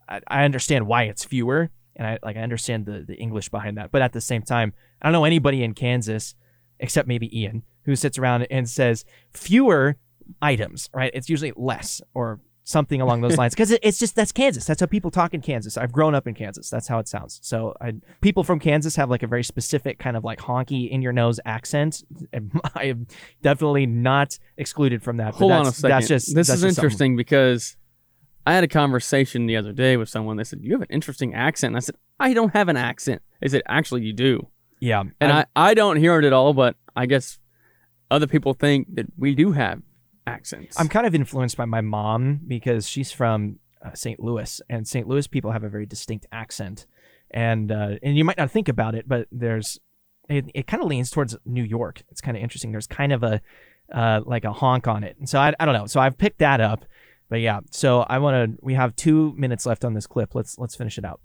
I, 0.07 0.21
I 0.27 0.43
understand 0.43 0.85
why 0.85 1.05
it's 1.05 1.25
fewer, 1.25 1.71
and 1.95 2.05
I 2.05 2.19
like 2.21 2.37
I 2.37 2.41
understand 2.41 2.85
the 2.85 3.03
the 3.07 3.15
English 3.15 3.49
behind 3.49 3.79
that. 3.79 3.91
But 3.91 4.03
at 4.03 4.13
the 4.13 4.21
same 4.21 4.43
time, 4.43 4.73
I 5.01 5.07
don't 5.07 5.13
know 5.13 5.25
anybody 5.25 5.63
in 5.63 5.73
Kansas 5.73 6.35
except 6.79 7.07
maybe 7.07 7.35
Ian 7.35 7.63
who 7.85 7.95
sits 7.95 8.19
around 8.19 8.43
and 8.51 8.69
says 8.69 9.05
fewer 9.33 9.97
items, 10.41 10.89
right? 10.93 11.11
It's 11.13 11.29
usually 11.29 11.53
less 11.55 12.01
or 12.13 12.39
something 12.63 13.01
along 13.01 13.21
those 13.21 13.37
lines 13.37 13.53
because 13.53 13.71
it, 13.71 13.79
it's 13.83 13.97
just 13.97 14.15
that's 14.15 14.31
Kansas. 14.31 14.65
That's 14.65 14.79
how 14.79 14.85
people 14.85 15.11
talk 15.11 15.33
in 15.33 15.41
Kansas. 15.41 15.77
I've 15.77 15.91
grown 15.91 16.13
up 16.15 16.27
in 16.27 16.33
Kansas. 16.35 16.69
That's 16.69 16.87
how 16.87 16.99
it 16.99 17.07
sounds. 17.07 17.39
So 17.43 17.75
I, 17.81 17.93
people 18.21 18.43
from 18.43 18.59
Kansas 18.59 18.95
have 18.95 19.09
like 19.09 19.23
a 19.23 19.27
very 19.27 19.43
specific 19.43 19.97
kind 19.99 20.15
of 20.15 20.23
like 20.23 20.39
honky 20.39 20.89
in 20.89 21.01
your 21.01 21.11
nose 21.11 21.39
accent. 21.45 22.03
I 22.75 22.85
am 22.85 23.07
definitely 23.41 23.87
not 23.87 24.37
excluded 24.57 25.01
from 25.03 25.17
that. 25.17 25.33
hold 25.33 25.51
on 25.51 25.67
a 25.67 25.71
second. 25.71 25.89
That's 25.89 26.07
just 26.07 26.35
this 26.35 26.47
that's 26.47 26.57
is 26.57 26.61
just 26.61 26.75
something. 26.75 26.85
interesting 26.85 27.15
because 27.15 27.75
I 28.45 28.53
had 28.53 28.63
a 28.63 28.67
conversation 28.67 29.47
the 29.47 29.57
other 29.57 29.73
day 29.73 29.97
with 29.97 30.09
someone. 30.09 30.37
They 30.37 30.43
said 30.43 30.59
you 30.61 30.71
have 30.73 30.81
an 30.81 30.87
interesting 30.91 31.33
accent. 31.33 31.71
And 31.71 31.77
I 31.77 31.81
said 31.81 31.95
I 32.19 32.33
don't 32.33 32.53
have 32.53 32.69
an 32.69 32.77
accent. 32.77 33.21
They 33.41 33.47
said 33.49 33.63
actually 33.67 34.03
you 34.03 34.13
do, 34.13 34.47
Yeah, 34.79 35.03
and 35.19 35.31
I'm- 35.31 35.45
I, 35.55 35.71
I 35.71 35.73
don't 35.73 35.97
hear 35.97 36.17
it 36.19 36.25
at 36.25 36.33
all. 36.33 36.53
But 36.53 36.75
I 36.95 37.07
guess 37.07 37.39
other 38.11 38.27
people 38.27 38.53
think 38.53 38.95
that 38.95 39.07
we 39.17 39.33
do 39.35 39.51
have 39.53 39.81
accents. 40.27 40.79
I'm 40.79 40.89
kind 40.89 41.05
of 41.05 41.15
influenced 41.15 41.57
by 41.57 41.65
my 41.65 41.81
mom 41.81 42.41
because 42.47 42.87
she's 42.87 43.11
from 43.11 43.59
uh, 43.83 43.93
St. 43.93 44.19
Louis, 44.19 44.61
and 44.69 44.87
St. 44.87 45.07
Louis 45.07 45.27
people 45.27 45.51
have 45.51 45.63
a 45.63 45.69
very 45.69 45.85
distinct 45.85 46.27
accent, 46.31 46.85
and 47.31 47.71
uh, 47.71 47.95
and 48.03 48.17
you 48.17 48.23
might 48.23 48.37
not 48.37 48.51
think 48.51 48.67
about 48.67 48.95
it, 48.95 49.07
but 49.07 49.27
there's 49.31 49.79
it, 50.29 50.45
it 50.53 50.67
kind 50.67 50.81
of 50.81 50.89
leans 50.89 51.09
towards 51.11 51.35
New 51.45 51.63
York. 51.63 52.03
It's 52.09 52.21
kind 52.21 52.37
of 52.37 52.43
interesting. 52.43 52.71
There's 52.71 52.87
kind 52.87 53.11
of 53.11 53.23
a 53.23 53.41
uh, 53.93 54.21
like 54.25 54.45
a 54.45 54.53
honk 54.53 54.87
on 54.87 55.03
it, 55.03 55.17
and 55.19 55.27
so 55.27 55.39
I, 55.39 55.53
I 55.59 55.65
don't 55.65 55.75
know. 55.75 55.87
So 55.87 55.99
I've 55.99 56.17
picked 56.17 56.39
that 56.39 56.61
up, 56.61 56.85
but 57.29 57.41
yeah. 57.41 57.61
So 57.71 58.01
I 58.01 58.19
want 58.19 58.51
to. 58.51 58.59
We 58.61 58.75
have 58.75 58.95
two 58.95 59.33
minutes 59.35 59.65
left 59.65 59.83
on 59.83 59.93
this 59.93 60.07
clip. 60.07 60.35
Let's 60.35 60.57
let's 60.57 60.75
finish 60.75 60.97
it 60.97 61.05
out. 61.05 61.19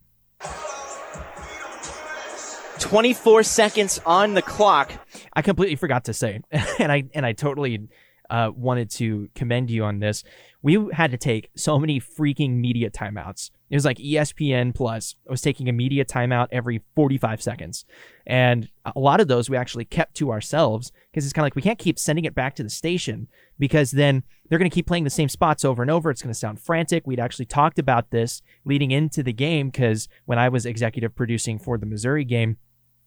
24 2.78 3.42
seconds 3.42 4.00
on 4.04 4.35
the 4.35 4.42
clock. 4.42 4.92
I 5.32 5.42
completely 5.42 5.76
forgot 5.76 6.04
to 6.04 6.14
say, 6.14 6.40
and 6.78 6.92
I 6.92 7.04
and 7.14 7.24
I 7.24 7.32
totally 7.32 7.88
uh, 8.30 8.50
wanted 8.54 8.90
to 8.90 9.28
commend 9.34 9.70
you 9.70 9.84
on 9.84 9.98
this. 9.98 10.24
We 10.62 10.88
had 10.92 11.10
to 11.12 11.16
take 11.16 11.50
so 11.56 11.78
many 11.78 12.00
freaking 12.00 12.56
media 12.56 12.90
timeouts. 12.90 13.50
It 13.70 13.76
was 13.76 13.84
like 13.84 13.98
ESPN 13.98 14.74
Plus 14.74 15.16
was 15.26 15.40
taking 15.40 15.68
a 15.68 15.72
media 15.72 16.04
timeout 16.04 16.48
every 16.50 16.82
45 16.94 17.42
seconds, 17.42 17.84
and 18.26 18.68
a 18.84 18.98
lot 18.98 19.20
of 19.20 19.28
those 19.28 19.50
we 19.50 19.56
actually 19.56 19.84
kept 19.84 20.14
to 20.16 20.30
ourselves 20.30 20.92
because 21.10 21.24
it's 21.24 21.32
kind 21.32 21.42
of 21.42 21.46
like 21.46 21.56
we 21.56 21.62
can't 21.62 21.78
keep 21.78 21.98
sending 21.98 22.24
it 22.24 22.34
back 22.34 22.54
to 22.56 22.62
the 22.62 22.70
station 22.70 23.28
because 23.58 23.90
then 23.90 24.22
they're 24.48 24.58
going 24.58 24.70
to 24.70 24.74
keep 24.74 24.86
playing 24.86 25.04
the 25.04 25.10
same 25.10 25.28
spots 25.28 25.64
over 25.64 25.82
and 25.82 25.90
over. 25.90 26.10
It's 26.10 26.22
going 26.22 26.32
to 26.32 26.38
sound 26.38 26.60
frantic. 26.60 27.06
We'd 27.06 27.20
actually 27.20 27.46
talked 27.46 27.78
about 27.78 28.10
this 28.10 28.42
leading 28.64 28.90
into 28.90 29.22
the 29.22 29.32
game 29.32 29.68
because 29.68 30.08
when 30.24 30.38
I 30.38 30.48
was 30.48 30.66
executive 30.66 31.14
producing 31.14 31.58
for 31.58 31.78
the 31.78 31.86
Missouri 31.86 32.24
game. 32.24 32.58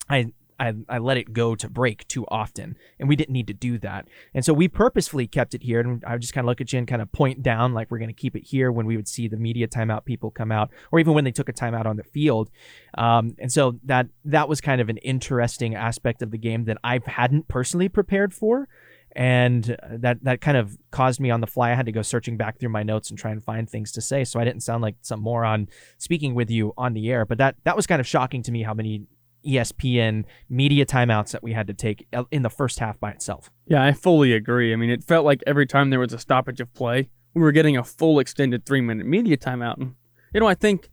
I, 0.10 0.34
I 0.60 0.74
I 0.88 0.98
let 0.98 1.17
it 1.17 1.34
go 1.34 1.56
to 1.56 1.69
break 1.69 2.08
too 2.08 2.26
often, 2.28 2.78
and 3.00 3.08
we 3.08 3.15
didn't 3.15 3.34
need 3.34 3.48
to 3.48 3.54
do 3.54 3.78
that. 3.80 4.08
And 4.34 4.43
so 4.43 4.54
we 4.54 4.67
purposefully 4.67 5.28
kept 5.28 5.54
it 5.54 5.63
here. 5.63 5.80
And 5.80 6.04
I 6.06 6.13
would 6.13 6.22
just 6.22 6.34
kind 6.34 6.45
of 6.45 6.50
look 6.50 6.62
at 6.62 6.74
you 6.74 6.80
and 6.80 6.88
kind 6.88 7.02
of 7.02 7.12
point 7.12 7.41
down, 7.41 7.74
like 7.74 7.89
we're 7.89 8.00
going 8.00 8.10
to 8.10 8.13
keep 8.13 8.36
it 8.36 8.43
here 8.45 8.72
when 8.72 8.86
we 8.86 8.95
would 8.95 9.08
see 9.08 9.28
the 9.28 9.38
media 9.38 9.67
timeout 9.67 10.06
people 10.06 10.32
come 10.32 10.52
out, 10.52 10.69
or 10.91 11.00
even 11.00 11.13
when 11.13 11.24
they 11.24 11.32
took 11.32 11.50
a 11.50 11.54
timeout 11.54 11.86
on 11.86 11.95
the 11.95 12.04
field. 12.04 12.50
Um, 12.98 13.36
and 13.39 13.52
so 13.52 13.80
that 13.86 14.08
that 14.26 14.50
was 14.50 14.62
kind 14.62 14.82
of 14.82 14.89
an 14.89 14.98
interesting 14.98 15.76
aspect 15.76 16.22
of 16.22 16.32
the 16.32 16.38
game 16.38 16.65
that 16.65 16.78
I 16.84 17.00
hadn't 17.06 17.48
personally 17.48 17.89
prepared 17.89 18.34
for. 18.34 18.67
And 19.15 19.72
uh, 19.72 19.98
that 20.00 20.24
that 20.24 20.39
kind 20.39 20.56
of 20.56 20.78
caused 20.91 21.19
me 21.19 21.32
on 21.32 21.41
the 21.41 21.48
fly. 21.48 21.72
I 21.72 21.76
had 21.76 21.88
to 21.88 21.91
go 21.91 22.04
searching 22.04 22.38
back 22.38 22.60
through 22.60 22.69
my 22.69 22.84
notes 22.84 23.10
and 23.10 23.17
try 23.17 23.32
and 23.32 23.43
find 23.43 23.67
things 23.67 23.91
to 23.93 24.02
say, 24.02 24.24
so 24.24 24.39
I 24.39 24.45
didn't 24.45 24.62
sound 24.62 24.84
like 24.84 24.98
some 25.02 25.19
moron 25.19 25.67
speaking 25.98 26.36
with 26.36 26.52
you 26.52 26.74
on 26.78 26.93
the 26.93 27.10
air. 27.10 27.26
But 27.26 27.39
that 27.39 27.56
that 27.63 27.76
was 27.76 27.88
kind 27.88 28.00
of 28.00 28.08
shocking 28.08 28.43
to 28.43 28.52
me 28.52 28.62
how 28.62 28.76
many 28.76 29.08
ESPN 29.45 30.25
media 30.49 30.86
timeouts 30.86 31.32
that 31.32 31.43
we 31.43 31.54
had 31.54 31.67
to 31.67 31.73
take 31.73 32.08
in 32.32 32.41
the 32.43 32.49
first 32.49 32.80
half 32.80 32.99
by 32.99 33.12
itself. 33.12 33.52
Yeah, 33.65 33.84
I 33.84 33.93
fully 33.93 34.34
agree. 34.34 34.73
I 34.73 34.75
mean, 34.75 34.89
it 34.89 35.04
felt 35.04 35.25
like 35.25 35.41
every 35.47 35.65
time 35.65 35.89
there 35.89 35.99
was 35.99 36.13
a 36.13 36.19
stoppage 36.19 36.60
of 36.60 36.73
play, 36.73 37.10
we 37.34 37.41
were 37.41 37.52
getting 37.52 37.78
a 37.78 37.84
full 37.84 38.19
extended 38.19 38.65
three 38.65 38.82
minute 38.82 39.06
media 39.06 39.38
timeout. 39.38 39.78
And, 39.78 39.95
you 40.34 40.39
know, 40.39 40.47
I 40.47 40.56
think 40.56 40.89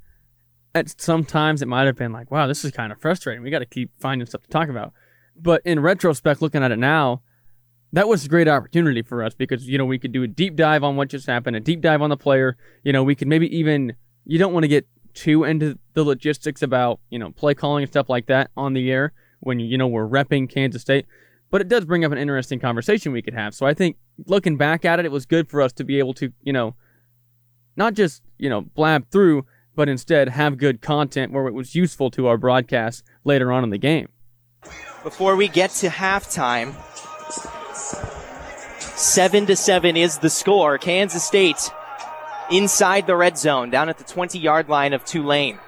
at 0.75 1.01
sometimes 1.01 1.63
it 1.63 1.69
might 1.69 1.87
have 1.87 1.97
been 1.97 2.13
like, 2.13 2.31
wow, 2.31 2.47
this 2.47 2.65
is 2.65 2.73
kind 2.73 2.93
of 2.93 3.01
frustrating. 3.01 3.43
We 3.43 3.51
got 3.51 3.61
to 3.61 3.67
keep 3.67 3.91
finding 4.01 4.27
stuff 4.27 4.43
to 4.43 4.49
talk 4.49 4.69
about. 4.69 4.93
But 5.35 5.63
in 5.65 5.81
retrospect, 5.81 6.43
looking 6.43 6.63
at 6.63 6.71
it 6.71 6.79
now, 6.79 7.23
that 7.93 8.09
was 8.09 8.25
a 8.25 8.29
great 8.29 8.49
opportunity 8.49 9.03
for 9.03 9.23
us 9.23 9.35
because, 9.35 9.69
you 9.69 9.79
know, 9.79 9.85
we 9.85 9.99
could 9.99 10.13
do 10.13 10.23
a 10.23 10.27
deep 10.27 10.57
dive 10.57 10.85
on 10.85 10.97
what 10.97 11.09
just 11.09 11.27
happened, 11.27 11.57
a 11.57 11.61
deep 11.61 11.81
dive 11.81 12.03
on 12.03 12.11
the 12.11 12.17
player. 12.17 12.57
You 12.85 12.93
know, 12.93 13.03
we 13.03 13.15
could 13.15 13.29
maybe 13.29 13.55
even, 13.57 13.95
you 14.25 14.39
don't 14.39 14.53
want 14.53 14.65
to 14.65 14.69
get 14.69 14.87
too 15.17 15.43
into 15.45 15.79
the 15.95 16.05
logistics 16.05 16.63
about, 16.63 17.01
you 17.11 17.19
know, 17.19 17.31
play 17.33 17.55
calling 17.55 17.83
and 17.83 17.91
stuff 17.91 18.09
like 18.09 18.27
that 18.27 18.51
on 18.57 18.75
the 18.75 18.91
air 18.91 19.13
when, 19.41 19.59
you 19.59 19.77
know, 19.77 19.89
we're 19.89 20.09
repping 20.09 20.49
Kansas 20.49 20.83
State 20.83 21.07
but 21.51 21.61
it 21.61 21.69
does 21.69 21.85
bring 21.85 22.05
up 22.05 22.13
an 22.13 22.19
interesting 22.19 22.59
conversation 22.59 23.13
we 23.13 23.23
could 23.23 23.35
have. 23.35 23.55
So 23.55 23.67
I 23.67 23.75
think 23.75 23.97
looking 24.27 24.57
back 24.57 24.85
at 24.85 24.99
it, 24.99 25.07
it 25.07 25.13
was 25.13 25.27
good 25.27 25.49
for 25.49 25.63
us 25.63 25.73
to 25.75 25.85
be 25.85 25.99
able 25.99 26.15
to, 26.15 26.33
you 26.43 26.53
know, 26.53 26.75
not 27.77 27.95
just, 27.95 28.23
you 28.39 28.49
know, 28.49 28.63
blab 28.63 29.11
through, 29.11 29.47
but 29.75 29.89
instead 29.89 30.31
have 30.31 30.59
good 30.59 30.81
content 30.81 31.33
where 31.33 31.47
it 31.47 31.55
was 31.55 31.75
useful 31.75 32.11
to 32.13 32.27
our 32.27 32.39
broadcast 32.39 33.05
later 33.25 33.53
on 33.53 33.63
in 33.63 33.71
the 33.71 33.79
game. 33.79 34.09
Before 35.03 35.37
we 35.37 35.49
get 35.49 35.71
to 35.71 35.89
halftime, 35.89 36.75
seven 38.97 39.47
to 39.47 39.55
seven 39.55 39.97
is 39.97 40.19
the 40.19 40.31
score. 40.31 40.79
Kansas 40.79 41.23
State 41.23 41.71
inside 42.51 43.07
the 43.07 43.17
red 43.17 43.39
zone, 43.39 43.71
down 43.71 43.89
at 43.89 43.99
the 43.99 44.05
20 44.05 44.39
yard 44.39 44.69
line 44.69 44.93
of 44.93 45.05
Tulane. 45.05 45.59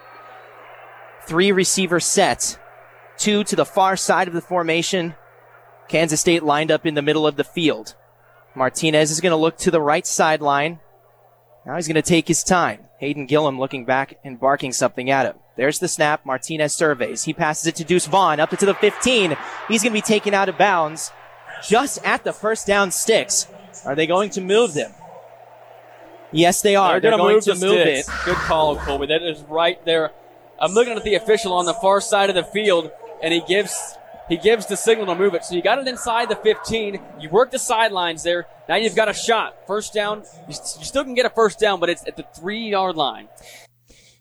Three 1.26 1.52
receiver 1.52 2.00
sets, 2.00 2.58
two 3.16 3.44
to 3.44 3.56
the 3.56 3.64
far 3.64 3.96
side 3.96 4.28
of 4.28 4.34
the 4.34 4.40
formation. 4.40 5.14
Kansas 5.88 6.20
State 6.20 6.42
lined 6.42 6.70
up 6.70 6.86
in 6.86 6.94
the 6.94 7.02
middle 7.02 7.26
of 7.26 7.36
the 7.36 7.44
field. 7.44 7.94
Martinez 8.54 9.10
is 9.10 9.20
going 9.20 9.30
to 9.30 9.36
look 9.36 9.56
to 9.58 9.70
the 9.70 9.80
right 9.80 10.06
sideline. 10.06 10.80
Now 11.66 11.76
he's 11.76 11.88
going 11.88 11.96
to 11.96 12.02
take 12.02 12.28
his 12.28 12.42
time. 12.42 12.80
Hayden 12.98 13.26
Gillum 13.26 13.58
looking 13.58 13.84
back 13.84 14.18
and 14.24 14.40
barking 14.40 14.72
something 14.72 15.10
at 15.10 15.26
him. 15.26 15.36
There's 15.56 15.78
the 15.78 15.88
snap. 15.88 16.24
Martinez 16.24 16.74
surveys. 16.74 17.24
He 17.24 17.32
passes 17.32 17.66
it 17.66 17.76
to 17.76 17.84
Deuce 17.84 18.06
Vaughn 18.06 18.40
up 18.40 18.50
to 18.50 18.66
the 18.66 18.74
15. 18.74 19.36
He's 19.68 19.82
going 19.82 19.92
to 19.92 19.96
be 19.96 20.00
taken 20.00 20.34
out 20.34 20.48
of 20.48 20.58
bounds 20.58 21.12
just 21.66 22.04
at 22.04 22.24
the 22.24 22.32
first 22.32 22.66
down 22.66 22.90
sticks. 22.90 23.46
Are 23.84 23.94
they 23.94 24.06
going 24.06 24.30
to 24.30 24.40
move 24.40 24.74
them? 24.74 24.92
Yes, 26.32 26.62
they 26.62 26.76
are. 26.76 26.92
They're, 26.92 27.10
They're, 27.10 27.18
going 27.18 27.32
going 27.34 27.40
to 27.42 27.54
to 27.54 27.60
move 27.60 27.70
move 27.70 27.86
it. 27.86 27.98
it. 27.98 28.06
Good 28.24 28.36
call, 28.36 28.76
Kolby. 28.76 29.08
That 29.08 29.22
is 29.22 29.40
right 29.48 29.82
there. 29.84 30.12
I'm 30.60 30.72
looking 30.72 30.94
at 30.96 31.04
the 31.04 31.14
official 31.14 31.52
on 31.52 31.64
the 31.64 31.74
far 31.74 32.00
side 32.00 32.28
of 32.28 32.34
the 32.34 32.44
field, 32.44 32.90
and 33.22 33.32
he 33.32 33.40
gives 33.48 33.96
He 34.28 34.36
gives 34.36 34.66
the 34.66 34.76
signal 34.76 35.06
to 35.06 35.14
move 35.14 35.34
it. 35.34 35.44
So 35.44 35.54
you 35.54 35.62
got 35.62 35.78
it 35.78 35.88
inside 35.88 36.28
the 36.28 36.36
15. 36.36 37.00
You 37.18 37.30
work 37.30 37.50
the 37.50 37.58
sidelines 37.58 38.22
there. 38.22 38.46
Now 38.68 38.76
you've 38.76 38.94
got 38.96 39.08
a 39.08 39.14
shot. 39.14 39.56
First 39.66 39.94
down. 39.94 40.24
You, 40.48 40.54
you 40.78 40.84
still 40.84 41.04
can 41.04 41.14
get 41.14 41.24
a 41.24 41.30
first 41.30 41.58
down, 41.58 41.80
but 41.80 41.88
it's 41.88 42.06
at 42.06 42.16
the 42.16 42.24
three 42.38 42.68
yard 42.68 42.96
line. 42.96 43.28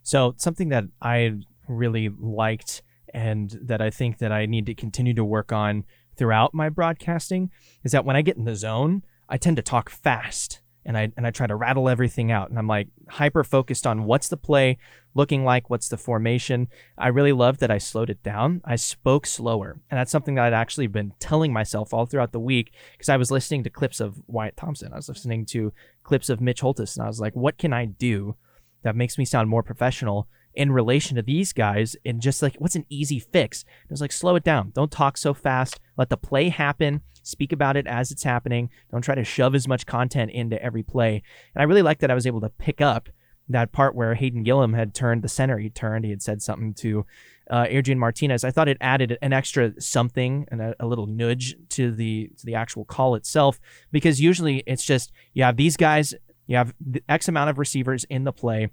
So 0.04 0.34
something 0.38 0.70
that 0.70 0.86
I 1.02 1.34
really 1.68 2.08
liked 2.08 2.84
and 3.14 3.50
that 3.64 3.82
I 3.82 3.90
think 3.90 4.20
that 4.20 4.32
I 4.32 4.46
need 4.46 4.66
to 4.68 4.74
continue 4.74 5.14
to 5.16 5.26
work 5.26 5.52
on 5.52 5.84
throughout 6.16 6.54
my 6.54 6.70
broadcasting 6.70 7.52
is 7.84 7.92
that 7.92 8.06
when 8.06 8.16
I 8.16 8.22
get 8.22 8.38
in 8.38 8.46
the 8.46 8.56
zone, 8.56 9.04
I 9.28 9.38
tend 9.38 9.58
to 9.58 9.62
talk 9.62 9.90
fast 9.90 10.62
and 10.88 10.98
I 10.98 11.12
and 11.18 11.28
I 11.28 11.32
try 11.32 11.46
to 11.46 11.56
rattle 11.56 11.90
everything 11.90 12.32
out 12.32 12.50
and 12.50 12.58
I'm 12.58 12.66
like 12.66 12.88
hyper 13.10 13.44
focused 13.44 13.86
on 13.86 14.06
what's 14.06 14.30
the 14.30 14.38
play 14.38 14.80
looking 15.14 15.44
like, 15.44 15.70
what's 15.70 15.90
the 15.90 15.98
formation. 15.98 16.68
I 16.98 17.10
really 17.10 17.34
love 17.34 17.58
that 17.58 17.72
I 17.72 17.78
slowed 17.78 18.10
it 18.10 18.24
down. 18.24 18.62
I 18.64 18.76
spoke 18.76 19.26
slower. 19.26 19.80
And 19.90 20.00
that's 20.00 20.12
something 20.12 20.36
that 20.36 20.46
I'd 20.46 20.54
actually 20.54 20.88
been 20.88 21.14
telling 21.20 21.52
myself 21.52 21.94
all 21.94 22.06
throughout 22.06 22.32
the 22.32 22.40
week 22.40 22.74
because 22.94 23.10
I 23.10 23.18
was 23.18 23.32
listening 23.32 23.64
to 23.64 23.70
clips 23.70 24.00
of 24.00 24.22
Wyatt 24.28 24.56
Thompson. 24.56 24.94
I 24.94 24.98
was 24.98 25.10
listening 25.10 25.46
to 25.48 25.74
clips 26.04 26.30
of 26.30 26.40
Mitch 26.40 26.62
Holthus 26.62 26.96
and 26.96 27.04
I 27.04 27.08
was 27.08 27.20
like, 27.20 27.36
what 27.36 27.58
can 27.58 27.74
I 27.74 27.86
do 27.86 28.36
that 28.84 28.96
makes 28.96 29.18
me 29.18 29.26
sound 29.26 29.50
more 29.50 29.64
professional 29.64 30.28
in 30.54 30.72
relation 30.72 31.16
to 31.16 31.22
these 31.22 31.52
guys 31.52 31.96
and 32.06 32.22
just 32.22 32.42
like 32.42 32.56
what's 32.58 32.76
an 32.76 32.86
easy 32.90 33.20
fix 33.20 33.62
it 33.62 33.92
was 33.92 34.02
like 34.02 34.12
slow 34.12 34.36
it 34.36 34.44
down 34.44 34.72
don't 34.74 34.92
talk 34.92 35.16
so 35.16 35.32
fast 35.32 35.80
let 35.98 36.10
the 36.10 36.18
play 36.18 36.50
happen 36.50 37.02
speak 37.28 37.52
about 37.52 37.78
it 37.78 37.88
as 37.88 38.12
it's 38.12 38.24
happening. 38.24 38.70
Don't 38.92 39.02
try 39.02 39.16
to 39.16 39.24
shove 39.24 39.56
as 39.56 39.68
much 39.68 39.86
content 39.86 40.32
into 40.32 40.62
every 40.62 40.84
play. 40.84 41.22
And 41.54 41.62
i 41.62 41.66
really 41.66 41.82
like 41.82 42.00
that 42.00 42.12
i 42.12 42.16
was 42.16 42.28
able 42.28 42.42
to 42.42 42.50
pick 42.50 42.82
up 42.82 43.10
that 43.50 43.72
part 43.72 43.96
where 43.96 44.14
hayden 44.16 44.44
gillum 44.44 44.74
had 44.74 44.94
turned 44.94 45.22
the 45.22 45.30
center. 45.30 45.58
He 45.58 45.70
turned 45.70 46.06
he 46.06 46.12
had 46.12 46.22
said 46.22 46.42
something 46.42 46.74
to 46.76 47.06
uh, 47.50 47.66
adrian 47.70 48.00
martinez. 48.00 48.44
I 48.44 48.52
thought 48.52 48.68
it 48.68 48.78
added 48.82 49.18
an 49.22 49.34
extra 49.34 49.80
something 49.80 50.48
and 50.50 50.62
a, 50.62 50.76
a 50.80 50.86
little 50.86 51.08
nudge 51.08 51.56
to 51.70 51.92
the 51.92 52.30
to 52.38 52.46
the 52.46 52.56
actual 52.56 52.86
call 52.86 53.16
itself 53.16 53.60
because 53.92 54.20
usually 54.20 54.64
it's 54.68 54.84
just 54.84 55.12
you 55.34 55.44
have 55.44 55.58
these 55.58 55.78
guys 55.78 56.14
you 56.48 56.56
have 56.56 56.74
x 57.08 57.28
amount 57.28 57.50
of 57.50 57.60
receivers 57.60 58.06
in 58.06 58.24
the 58.24 58.34
play. 58.34 58.70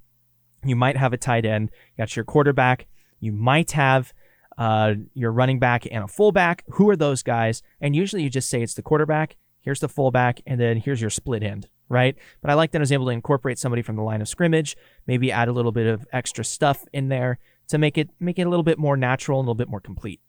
You 0.65 0.77
might 0.77 0.97
have 0.97 1.13
a 1.13 1.19
tight 1.19 1.45
end. 1.45 1.71
You 1.97 2.03
got 2.03 2.17
your 2.17 2.25
quarterback. 2.25 2.87
You 3.21 3.33
might 3.33 3.73
have 3.73 4.15
uh, 4.59 4.95
your 5.15 5.33
running 5.33 5.59
back 5.59 5.87
and 5.91 6.05
a 6.05 6.09
fullback. 6.09 6.65
Who 6.73 6.89
are 6.91 6.97
those 6.97 7.23
guys? 7.23 7.63
And 7.81 7.95
usually 7.95 8.23
you 8.23 8.31
just 8.31 8.49
say 8.49 8.63
it's 8.63 8.75
the 8.75 8.83
quarterback, 8.83 9.37
here's 9.63 9.81
the 9.81 9.89
fullback, 9.89 10.41
and 10.47 10.61
then 10.61 10.79
here's 10.79 11.01
your 11.01 11.11
split 11.11 11.43
end, 11.43 11.69
right? 11.89 12.17
But 12.41 12.51
I 12.51 12.55
like 12.55 12.73
that 12.73 12.79
I 12.79 12.81
was 12.81 12.93
able 12.93 13.07
to 13.07 13.13
incorporate 13.13 13.59
somebody 13.59 13.83
from 13.83 13.97
the 13.97 14.03
line 14.03 14.21
of 14.21 14.29
scrimmage, 14.29 14.77
maybe 15.07 15.33
add 15.33 15.49
a 15.49 15.53
little 15.53 15.73
bit 15.73 15.87
of 15.87 16.07
extra 16.13 16.45
stuff 16.45 16.85
in 16.93 17.09
there 17.09 17.39
to 17.69 17.79
make 17.79 17.97
it 17.97 18.11
make 18.21 18.39
it 18.39 18.47
a 18.47 18.51
little 18.51 18.65
bit 18.65 18.79
more 18.79 18.97
natural 18.97 19.41
and 19.41 19.47
a 19.47 19.51
little 19.51 19.55
bit 19.55 19.69
more 19.69 19.81
complete. 19.81 20.21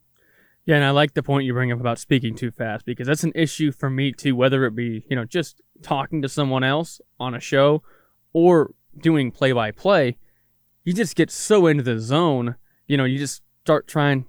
Yeah, 0.66 0.78
and 0.78 0.86
I 0.86 0.92
like 0.92 1.14
the 1.14 1.22
point 1.22 1.46
you 1.46 1.54
bring 1.54 1.72
up 1.72 1.80
about 1.80 2.00
speaking 2.00 2.36
too 2.36 2.50
fast 2.50 2.86
because 2.86 3.06
that's 3.06 3.24
an 3.24 3.34
issue 3.36 3.72
for 3.72 3.90
me 3.90 4.12
too, 4.12 4.36
whether 4.36 4.66
it 4.66 4.76
be, 4.76 5.06
you 5.10 5.16
know, 5.16 5.26
just 5.26 5.62
talking 5.84 6.24
to 6.24 6.30
someone 6.30 6.64
else 6.64 7.00
on 7.20 7.36
a 7.36 7.40
show 7.40 7.84
or 8.34 8.74
doing 9.00 9.30
play 9.30 9.52
by 9.52 9.70
play 9.70 10.18
you 10.86 10.94
just 10.94 11.16
get 11.16 11.32
so 11.32 11.68
into 11.68 11.84
the 11.84 12.00
zone, 12.00 12.56
you 12.88 12.96
know, 12.96 13.04
you 13.04 13.18
just 13.18 13.42
start 13.66 13.88
trying 13.88 14.26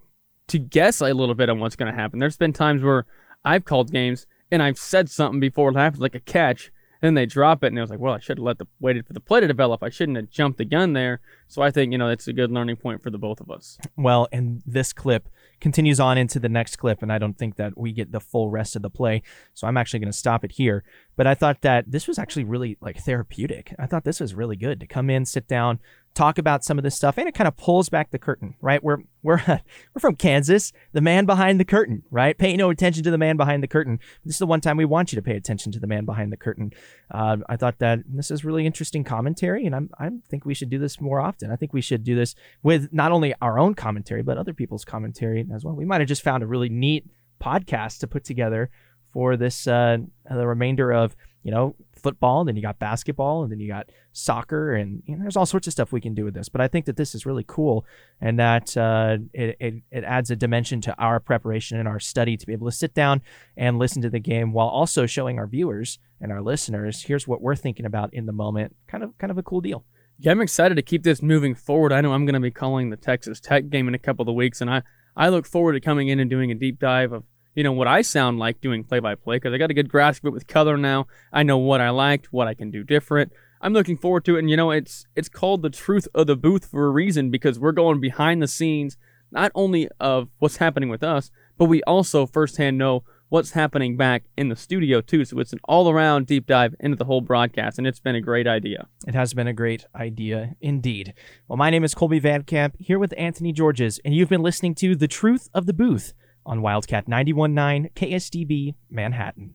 to 0.48 0.58
guess 0.58 1.02
a 1.02 1.12
little 1.12 1.34
bit 1.34 1.50
on 1.50 1.60
what's 1.60 1.76
going 1.76 1.92
to 1.92 1.98
happen. 1.98 2.18
There's 2.18 2.38
been 2.38 2.54
times 2.54 2.82
where 2.82 3.04
I've 3.44 3.66
called 3.66 3.92
games 3.92 4.26
and 4.50 4.62
I've 4.62 4.78
said 4.78 5.10
something 5.10 5.40
before 5.40 5.68
it 5.68 5.76
happens, 5.76 6.00
like 6.00 6.14
a 6.14 6.20
catch, 6.20 6.70
and 7.02 7.08
then 7.08 7.14
they 7.14 7.26
drop 7.26 7.62
it, 7.62 7.66
and 7.66 7.78
I 7.78 7.82
was 7.82 7.90
like, 7.90 7.98
well, 7.98 8.14
I 8.14 8.20
should 8.20 8.38
have 8.38 8.44
let 8.44 8.56
the 8.56 8.66
waited 8.80 9.06
for 9.06 9.12
the 9.12 9.20
play 9.20 9.40
to 9.40 9.46
develop. 9.46 9.82
I 9.82 9.90
shouldn't 9.90 10.16
have 10.16 10.30
jumped 10.30 10.56
the 10.56 10.64
gun 10.64 10.94
there. 10.94 11.20
So 11.48 11.60
I 11.60 11.70
think 11.70 11.92
you 11.92 11.98
know 11.98 12.08
it's 12.08 12.26
a 12.26 12.32
good 12.32 12.50
learning 12.50 12.76
point 12.76 13.02
for 13.02 13.10
the 13.10 13.18
both 13.18 13.42
of 13.42 13.50
us. 13.50 13.76
Well, 13.98 14.28
and 14.32 14.62
this 14.64 14.94
clip 14.94 15.28
continues 15.60 16.00
on 16.00 16.16
into 16.16 16.40
the 16.40 16.48
next 16.48 16.76
clip, 16.76 17.02
and 17.02 17.12
I 17.12 17.18
don't 17.18 17.36
think 17.36 17.56
that 17.56 17.76
we 17.76 17.92
get 17.92 18.12
the 18.12 18.20
full 18.20 18.48
rest 18.48 18.76
of 18.76 18.80
the 18.80 18.88
play. 18.88 19.22
So 19.52 19.66
I'm 19.66 19.76
actually 19.76 20.00
going 20.00 20.12
to 20.12 20.16
stop 20.16 20.42
it 20.42 20.52
here. 20.52 20.84
But 21.16 21.26
I 21.26 21.34
thought 21.34 21.60
that 21.60 21.90
this 21.90 22.08
was 22.08 22.18
actually 22.18 22.44
really 22.44 22.78
like 22.80 22.96
therapeutic. 22.96 23.74
I 23.78 23.84
thought 23.84 24.04
this 24.04 24.20
was 24.20 24.34
really 24.34 24.56
good 24.56 24.80
to 24.80 24.86
come 24.86 25.10
in, 25.10 25.26
sit 25.26 25.46
down, 25.46 25.80
talk 26.16 26.38
about 26.38 26.64
some 26.64 26.78
of 26.78 26.84
this 26.84 26.96
stuff, 26.96 27.18
and 27.18 27.28
it 27.28 27.34
kind 27.34 27.46
of 27.46 27.56
pulls 27.56 27.88
back 27.88 28.10
the 28.10 28.18
curtain, 28.18 28.54
right? 28.60 28.82
We're 28.82 28.98
we're 29.22 29.42
we're 29.46 30.00
from 30.00 30.16
Kansas, 30.16 30.72
the 30.92 31.00
man 31.00 31.26
behind 31.26 31.60
the 31.60 31.64
curtain, 31.64 32.02
right? 32.10 32.36
Pay 32.36 32.56
no 32.56 32.70
attention 32.70 33.04
to 33.04 33.10
the 33.10 33.18
man 33.18 33.36
behind 33.36 33.62
the 33.62 33.68
curtain. 33.68 34.00
This 34.24 34.34
is 34.34 34.38
the 34.38 34.46
one 34.46 34.60
time 34.60 34.76
we 34.76 34.84
want 34.84 35.12
you 35.12 35.16
to 35.16 35.22
pay 35.22 35.36
attention 35.36 35.70
to 35.72 35.78
the 35.78 35.86
man 35.86 36.04
behind 36.04 36.32
the 36.32 36.36
curtain. 36.36 36.72
Uh, 37.10 37.36
I 37.48 37.56
thought 37.56 37.78
that 37.78 38.00
this 38.08 38.30
is 38.30 38.44
really 38.44 38.66
interesting 38.66 39.04
commentary, 39.04 39.66
and 39.66 39.76
I'm, 39.76 39.90
I 39.98 40.10
think 40.28 40.44
we 40.44 40.54
should 40.54 40.70
do 40.70 40.78
this 40.78 41.00
more 41.00 41.20
often. 41.20 41.52
I 41.52 41.56
think 41.56 41.72
we 41.72 41.82
should 41.82 42.02
do 42.02 42.16
this 42.16 42.34
with 42.62 42.92
not 42.92 43.12
only 43.12 43.34
our 43.40 43.58
own 43.58 43.74
commentary 43.74 44.22
but 44.22 44.38
other 44.38 44.54
people's 44.54 44.84
commentary 44.84 45.46
as 45.54 45.64
well. 45.64 45.74
We 45.74 45.84
might 45.84 46.00
have 46.00 46.08
just 46.08 46.22
found 46.22 46.42
a 46.42 46.46
really 46.46 46.70
neat 46.70 47.06
podcast 47.40 47.98
to 48.00 48.06
put 48.06 48.24
together 48.24 48.70
for 49.12 49.36
this 49.36 49.66
uh, 49.66 49.98
the 50.30 50.46
remainder 50.46 50.92
of 50.92 51.14
you 51.42 51.50
know 51.50 51.76
football, 51.98 52.44
then 52.44 52.56
you 52.56 52.62
got 52.62 52.78
basketball, 52.78 53.42
and 53.42 53.52
then 53.52 53.60
you 53.60 53.68
got 53.68 53.90
soccer, 54.12 54.74
and 54.74 55.02
you 55.06 55.16
know, 55.16 55.22
there's 55.22 55.36
all 55.36 55.46
sorts 55.46 55.66
of 55.66 55.72
stuff 55.72 55.92
we 55.92 56.00
can 56.00 56.14
do 56.14 56.24
with 56.24 56.34
this. 56.34 56.48
But 56.48 56.60
I 56.60 56.68
think 56.68 56.86
that 56.86 56.96
this 56.96 57.14
is 57.14 57.26
really 57.26 57.44
cool, 57.46 57.84
and 58.20 58.38
that 58.38 58.76
uh, 58.76 59.18
it, 59.32 59.56
it, 59.60 59.74
it 59.90 60.04
adds 60.04 60.30
a 60.30 60.36
dimension 60.36 60.80
to 60.82 60.94
our 60.98 61.20
preparation 61.20 61.78
and 61.78 61.88
our 61.88 62.00
study 62.00 62.36
to 62.36 62.46
be 62.46 62.52
able 62.52 62.68
to 62.68 62.76
sit 62.76 62.94
down 62.94 63.22
and 63.56 63.78
listen 63.78 64.02
to 64.02 64.10
the 64.10 64.20
game 64.20 64.52
while 64.52 64.68
also 64.68 65.06
showing 65.06 65.38
our 65.38 65.46
viewers 65.46 65.98
and 66.20 66.32
our 66.32 66.40
listeners 66.40 67.02
here's 67.02 67.28
what 67.28 67.42
we're 67.42 67.56
thinking 67.56 67.86
about 67.86 68.12
in 68.14 68.26
the 68.26 68.32
moment. 68.32 68.74
Kind 68.86 69.04
of 69.04 69.16
kind 69.18 69.30
of 69.30 69.38
a 69.38 69.42
cool 69.42 69.60
deal. 69.60 69.84
Yeah, 70.18 70.32
I'm 70.32 70.40
excited 70.40 70.76
to 70.76 70.82
keep 70.82 71.02
this 71.02 71.20
moving 71.20 71.54
forward. 71.54 71.92
I 71.92 72.00
know 72.00 72.12
I'm 72.12 72.24
going 72.24 72.34
to 72.34 72.40
be 72.40 72.50
calling 72.50 72.88
the 72.88 72.96
Texas 72.96 73.38
Tech 73.38 73.68
game 73.68 73.86
in 73.86 73.94
a 73.94 73.98
couple 73.98 74.28
of 74.28 74.34
weeks, 74.34 74.60
and 74.60 74.70
I 74.70 74.82
I 75.16 75.28
look 75.28 75.46
forward 75.46 75.72
to 75.72 75.80
coming 75.80 76.08
in 76.08 76.20
and 76.20 76.28
doing 76.30 76.50
a 76.50 76.54
deep 76.54 76.78
dive 76.78 77.12
of 77.12 77.24
you 77.56 77.64
know, 77.64 77.72
what 77.72 77.88
I 77.88 78.02
sound 78.02 78.38
like 78.38 78.60
doing 78.60 78.84
play 78.84 79.00
by 79.00 79.14
play 79.14 79.36
because 79.36 79.52
I 79.52 79.58
got 79.58 79.70
a 79.70 79.74
good 79.74 79.88
grasp 79.88 80.22
of 80.22 80.28
it 80.28 80.32
with 80.34 80.46
color 80.46 80.76
now. 80.76 81.06
I 81.32 81.42
know 81.42 81.56
what 81.56 81.80
I 81.80 81.90
liked, 81.90 82.32
what 82.32 82.46
I 82.46 82.54
can 82.54 82.70
do 82.70 82.84
different. 82.84 83.32
I'm 83.62 83.72
looking 83.72 83.96
forward 83.96 84.26
to 84.26 84.36
it. 84.36 84.40
And, 84.40 84.50
you 84.50 84.56
know, 84.56 84.70
it's 84.70 85.06
it's 85.16 85.30
called 85.30 85.62
the 85.62 85.70
truth 85.70 86.06
of 86.14 86.26
the 86.26 86.36
booth 86.36 86.66
for 86.66 86.86
a 86.86 86.90
reason 86.90 87.30
because 87.30 87.58
we're 87.58 87.72
going 87.72 87.98
behind 87.98 88.42
the 88.42 88.46
scenes, 88.46 88.98
not 89.32 89.50
only 89.54 89.88
of 89.98 90.28
what's 90.38 90.58
happening 90.58 90.90
with 90.90 91.02
us, 91.02 91.30
but 91.56 91.64
we 91.64 91.82
also 91.84 92.26
firsthand 92.26 92.76
know 92.76 93.04
what's 93.30 93.52
happening 93.52 93.96
back 93.96 94.24
in 94.36 94.50
the 94.50 94.54
studio 94.54 95.00
too. 95.00 95.24
So 95.24 95.38
it's 95.38 95.54
an 95.54 95.60
all 95.64 95.88
around 95.88 96.26
deep 96.26 96.46
dive 96.46 96.74
into 96.78 96.98
the 96.98 97.06
whole 97.06 97.22
broadcast, 97.22 97.78
and 97.78 97.86
it's 97.86 98.00
been 98.00 98.14
a 98.14 98.20
great 98.20 98.46
idea. 98.46 98.86
It 99.06 99.14
has 99.14 99.32
been 99.32 99.48
a 99.48 99.54
great 99.54 99.86
idea 99.94 100.56
indeed. 100.60 101.14
Well, 101.48 101.56
my 101.56 101.70
name 101.70 101.84
is 101.84 101.94
Kolby 101.94 102.20
Van 102.20 102.42
Camp 102.42 102.76
here 102.78 102.98
with 102.98 103.14
Anthony 103.16 103.52
Georges, 103.52 103.98
and 104.04 104.14
you've 104.14 104.28
been 104.28 104.42
listening 104.42 104.74
to 104.76 104.94
The 104.94 105.08
Truth 105.08 105.48
of 105.54 105.64
the 105.64 105.72
Booth 105.72 106.12
on 106.46 106.62
Wildcat 106.62 107.08
919 107.08 107.90
KSDB 107.94 108.74
Manhattan. 108.88 109.54